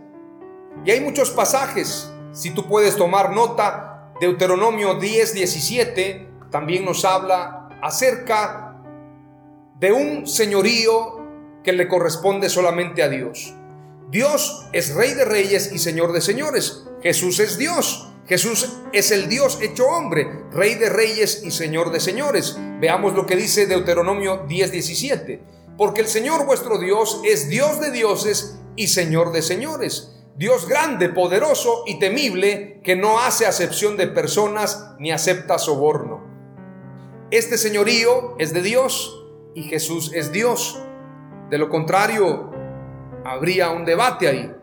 Y 0.85 0.91
hay 0.91 1.01
muchos 1.01 1.31
pasajes. 1.31 2.11
Si 2.31 2.51
tú 2.51 2.67
puedes 2.67 2.95
tomar 2.95 3.31
nota, 3.31 4.13
Deuteronomio 4.21 4.99
10, 4.99 5.33
17 5.33 6.27
también 6.51 6.85
nos 6.85 7.03
habla 7.03 7.69
acerca 7.81 8.79
de 9.79 9.91
un 9.91 10.27
señorío 10.27 11.25
que 11.63 11.73
le 11.73 11.87
corresponde 11.87 12.49
solamente 12.49 13.01
a 13.01 13.09
Dios. 13.09 13.55
Dios 14.11 14.67
es 14.73 14.93
rey 14.93 15.15
de 15.15 15.25
reyes 15.25 15.71
y 15.73 15.79
señor 15.79 16.13
de 16.13 16.21
señores. 16.21 16.85
Jesús 17.01 17.39
es 17.39 17.57
Dios. 17.57 18.13
Jesús 18.27 18.77
es 18.93 19.09
el 19.09 19.27
Dios 19.27 19.57
hecho 19.63 19.87
hombre, 19.87 20.43
rey 20.51 20.75
de 20.75 20.89
reyes 20.89 21.41
y 21.43 21.49
señor 21.49 21.91
de 21.91 21.99
señores. 21.99 22.59
Veamos 22.79 23.15
lo 23.15 23.25
que 23.25 23.35
dice 23.35 23.65
Deuteronomio 23.65 24.45
10:17. 24.47 25.39
Porque 25.81 26.01
el 26.01 26.07
Señor 26.07 26.45
vuestro 26.45 26.77
Dios 26.77 27.21
es 27.23 27.49
Dios 27.49 27.79
de 27.81 27.89
dioses 27.89 28.59
y 28.75 28.89
Señor 28.89 29.31
de 29.31 29.41
señores. 29.41 30.15
Dios 30.35 30.67
grande, 30.67 31.09
poderoso 31.09 31.85
y 31.87 31.97
temible, 31.97 32.79
que 32.83 32.95
no 32.95 33.19
hace 33.19 33.47
acepción 33.47 33.97
de 33.97 34.05
personas 34.05 34.91
ni 34.99 35.11
acepta 35.11 35.57
soborno. 35.57 36.21
Este 37.31 37.57
señorío 37.57 38.35
es 38.37 38.53
de 38.53 38.61
Dios 38.61 39.25
y 39.55 39.63
Jesús 39.63 40.11
es 40.13 40.31
Dios. 40.31 40.79
De 41.49 41.57
lo 41.57 41.67
contrario, 41.67 42.51
habría 43.25 43.71
un 43.71 43.83
debate 43.83 44.27
ahí. 44.27 44.55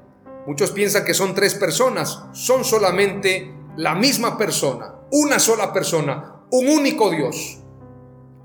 Muchos 0.46 0.70
piensan 0.70 1.04
que 1.04 1.14
son 1.14 1.34
tres 1.34 1.56
personas, 1.56 2.26
son 2.32 2.64
solamente 2.64 3.52
la 3.76 3.96
misma 3.96 4.38
persona, 4.38 5.00
una 5.10 5.40
sola 5.40 5.72
persona, 5.72 6.42
un 6.52 6.68
único 6.68 7.10
Dios, 7.10 7.58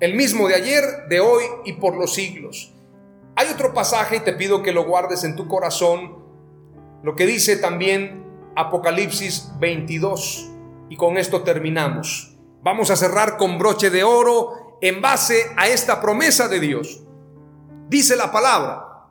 el 0.03 0.15
mismo 0.15 0.49
de 0.49 0.55
ayer, 0.55 0.83
de 1.07 1.21
hoy 1.21 1.45
y 1.63 1.73
por 1.73 1.95
los 1.95 2.13
siglos. 2.13 2.73
Hay 3.37 3.47
otro 3.47 3.73
pasaje 3.73 4.17
y 4.17 4.19
te 4.19 4.33
pido 4.33 4.61
que 4.61 4.73
lo 4.73 4.83
guardes 4.83 5.23
en 5.23 5.37
tu 5.37 5.47
corazón, 5.47 6.17
lo 7.03 7.15
que 7.15 7.25
dice 7.25 7.55
también 7.55 8.25
Apocalipsis 8.57 9.53
22, 9.61 10.49
y 10.89 10.97
con 10.97 11.17
esto 11.17 11.43
terminamos. 11.43 12.35
Vamos 12.61 12.89
a 12.91 12.97
cerrar 12.97 13.37
con 13.37 13.57
broche 13.57 13.89
de 13.89 14.03
oro 14.03 14.77
en 14.81 15.01
base 15.01 15.37
a 15.55 15.69
esta 15.69 16.01
promesa 16.01 16.49
de 16.49 16.59
Dios. 16.59 17.01
Dice 17.87 18.17
la 18.17 18.29
palabra, 18.29 19.07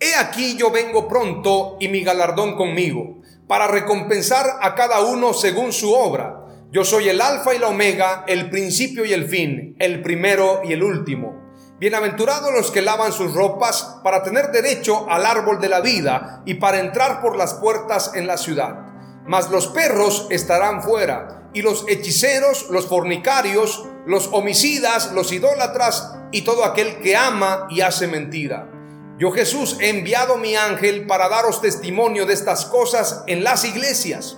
He 0.00 0.16
aquí 0.16 0.56
yo 0.56 0.72
vengo 0.72 1.06
pronto 1.06 1.76
y 1.78 1.86
mi 1.86 2.02
galardón 2.02 2.56
conmigo, 2.56 3.18
para 3.46 3.68
recompensar 3.68 4.46
a 4.62 4.74
cada 4.74 5.00
uno 5.00 5.32
según 5.32 5.72
su 5.72 5.94
obra. 5.94 6.44
Yo 6.70 6.84
soy 6.84 7.08
el 7.08 7.22
alfa 7.22 7.54
y 7.54 7.58
la 7.58 7.68
omega, 7.68 8.24
el 8.26 8.50
principio 8.50 9.06
y 9.06 9.14
el 9.14 9.26
fin, 9.26 9.74
el 9.78 10.02
primero 10.02 10.60
y 10.62 10.74
el 10.74 10.82
último. 10.82 11.54
Bienaventurados 11.80 12.52
los 12.52 12.70
que 12.70 12.82
lavan 12.82 13.10
sus 13.10 13.32
ropas 13.32 14.00
para 14.04 14.22
tener 14.22 14.50
derecho 14.50 15.08
al 15.08 15.24
árbol 15.24 15.62
de 15.62 15.70
la 15.70 15.80
vida 15.80 16.42
y 16.44 16.54
para 16.54 16.80
entrar 16.80 17.22
por 17.22 17.36
las 17.36 17.54
puertas 17.54 18.12
en 18.14 18.26
la 18.26 18.36
ciudad. 18.36 18.84
Mas 19.26 19.48
los 19.48 19.68
perros 19.68 20.26
estarán 20.28 20.82
fuera, 20.82 21.48
y 21.54 21.62
los 21.62 21.86
hechiceros, 21.88 22.68
los 22.68 22.86
fornicarios, 22.86 23.86
los 24.04 24.28
homicidas, 24.32 25.12
los 25.12 25.32
idólatras 25.32 26.16
y 26.32 26.42
todo 26.42 26.66
aquel 26.66 26.98
que 26.98 27.16
ama 27.16 27.66
y 27.70 27.80
hace 27.80 28.06
mentira. 28.08 28.70
Yo 29.18 29.32
Jesús 29.32 29.78
he 29.80 29.88
enviado 29.88 30.36
mi 30.36 30.54
ángel 30.54 31.06
para 31.06 31.30
daros 31.30 31.62
testimonio 31.62 32.26
de 32.26 32.34
estas 32.34 32.66
cosas 32.66 33.24
en 33.26 33.42
las 33.42 33.64
iglesias. 33.64 34.36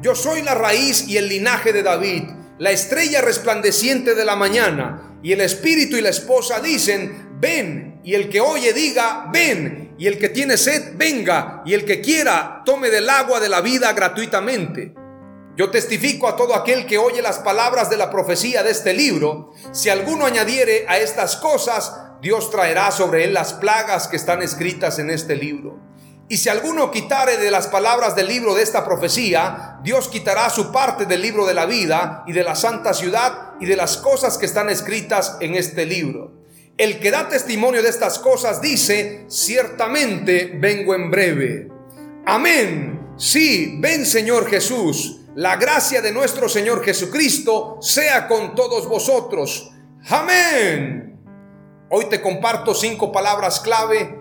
Yo 0.00 0.14
soy 0.14 0.42
la 0.42 0.54
raíz 0.54 1.08
y 1.08 1.16
el 1.16 1.28
linaje 1.28 1.72
de 1.72 1.82
David, 1.82 2.22
la 2.58 2.70
estrella 2.70 3.20
resplandeciente 3.20 4.14
de 4.14 4.24
la 4.24 4.36
mañana, 4.36 5.18
y 5.24 5.32
el 5.32 5.40
espíritu 5.40 5.96
y 5.96 6.00
la 6.00 6.10
esposa 6.10 6.60
dicen, 6.60 7.30
ven, 7.40 8.00
y 8.04 8.14
el 8.14 8.28
que 8.28 8.40
oye 8.40 8.72
diga, 8.72 9.28
ven, 9.32 9.96
y 9.98 10.06
el 10.06 10.18
que 10.18 10.28
tiene 10.28 10.56
sed, 10.56 10.92
venga, 10.96 11.62
y 11.66 11.74
el 11.74 11.84
que 11.84 12.00
quiera, 12.00 12.62
tome 12.64 12.90
del 12.90 13.10
agua 13.10 13.40
de 13.40 13.48
la 13.48 13.60
vida 13.60 13.92
gratuitamente. 13.92 14.94
Yo 15.56 15.70
testifico 15.70 16.28
a 16.28 16.36
todo 16.36 16.54
aquel 16.54 16.86
que 16.86 16.98
oye 16.98 17.20
las 17.20 17.40
palabras 17.40 17.90
de 17.90 17.96
la 17.96 18.08
profecía 18.08 18.62
de 18.62 18.70
este 18.70 18.94
libro, 18.94 19.52
si 19.72 19.90
alguno 19.90 20.26
añadiere 20.26 20.84
a 20.86 20.98
estas 20.98 21.34
cosas, 21.36 21.92
Dios 22.22 22.52
traerá 22.52 22.92
sobre 22.92 23.24
él 23.24 23.34
las 23.34 23.54
plagas 23.54 24.06
que 24.06 24.16
están 24.16 24.42
escritas 24.42 25.00
en 25.00 25.10
este 25.10 25.34
libro. 25.34 25.87
Y 26.30 26.36
si 26.36 26.50
alguno 26.50 26.90
quitare 26.90 27.38
de 27.38 27.50
las 27.50 27.68
palabras 27.68 28.14
del 28.14 28.28
libro 28.28 28.54
de 28.54 28.62
esta 28.62 28.84
profecía, 28.84 29.78
Dios 29.82 30.08
quitará 30.08 30.50
su 30.50 30.70
parte 30.70 31.06
del 31.06 31.22
libro 31.22 31.46
de 31.46 31.54
la 31.54 31.64
vida 31.64 32.22
y 32.26 32.32
de 32.32 32.44
la 32.44 32.54
santa 32.54 32.92
ciudad 32.92 33.52
y 33.60 33.66
de 33.66 33.76
las 33.76 33.96
cosas 33.96 34.36
que 34.36 34.44
están 34.44 34.68
escritas 34.68 35.38
en 35.40 35.54
este 35.54 35.86
libro. 35.86 36.32
El 36.76 37.00
que 37.00 37.10
da 37.10 37.28
testimonio 37.28 37.82
de 37.82 37.88
estas 37.88 38.18
cosas 38.18 38.60
dice, 38.60 39.24
ciertamente 39.28 40.52
vengo 40.54 40.94
en 40.94 41.10
breve. 41.10 41.68
Amén. 42.26 43.14
Sí, 43.16 43.78
ven 43.80 44.04
Señor 44.04 44.48
Jesús. 44.48 45.22
La 45.34 45.56
gracia 45.56 46.02
de 46.02 46.12
nuestro 46.12 46.48
Señor 46.48 46.84
Jesucristo 46.84 47.78
sea 47.80 48.28
con 48.28 48.54
todos 48.54 48.86
vosotros. 48.86 49.72
Amén. 50.08 51.18
Hoy 51.88 52.04
te 52.10 52.20
comparto 52.20 52.74
cinco 52.74 53.10
palabras 53.10 53.60
clave. 53.60 54.17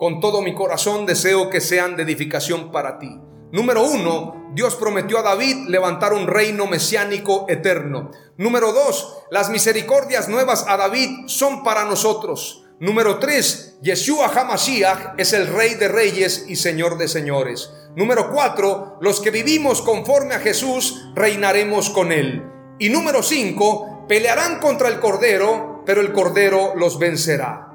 Con 0.00 0.18
todo 0.18 0.42
mi 0.42 0.54
corazón 0.54 1.06
deseo 1.06 1.50
que 1.50 1.60
sean 1.60 1.94
de 1.94 2.02
edificación 2.02 2.72
para 2.72 2.98
ti. 2.98 3.20
Número 3.52 3.84
uno, 3.84 4.50
Dios 4.54 4.74
prometió 4.74 5.18
a 5.18 5.22
David 5.22 5.68
levantar 5.68 6.12
un 6.12 6.26
reino 6.26 6.66
mesiánico 6.66 7.46
eterno. 7.48 8.10
Número 8.36 8.72
dos, 8.72 9.18
las 9.30 9.50
misericordias 9.50 10.28
nuevas 10.28 10.64
a 10.66 10.76
David 10.76 11.26
son 11.26 11.62
para 11.62 11.84
nosotros. 11.84 12.64
Número 12.80 13.18
tres, 13.18 13.78
Yeshua 13.82 14.28
Hamashiach 14.34 15.14
es 15.18 15.32
el 15.34 15.46
Rey 15.46 15.74
de 15.74 15.88
Reyes 15.88 16.46
y 16.48 16.56
Señor 16.56 16.98
de 16.98 17.06
Señores. 17.06 17.70
Número 17.94 18.30
cuatro, 18.32 18.96
los 19.00 19.20
que 19.20 19.30
vivimos 19.30 19.82
conforme 19.82 20.34
a 20.34 20.40
Jesús 20.40 21.10
reinaremos 21.14 21.90
con 21.90 22.10
Él. 22.10 22.42
Y 22.78 22.88
número 22.88 23.22
cinco, 23.22 24.06
pelearán 24.08 24.58
contra 24.58 24.88
el 24.88 24.98
Cordero 24.98 25.70
pero 25.84 26.00
el 26.00 26.12
Cordero 26.12 26.74
los 26.76 26.98
vencerá. 26.98 27.72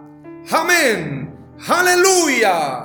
Amén. 0.52 1.25
Aleluya. 1.60 2.85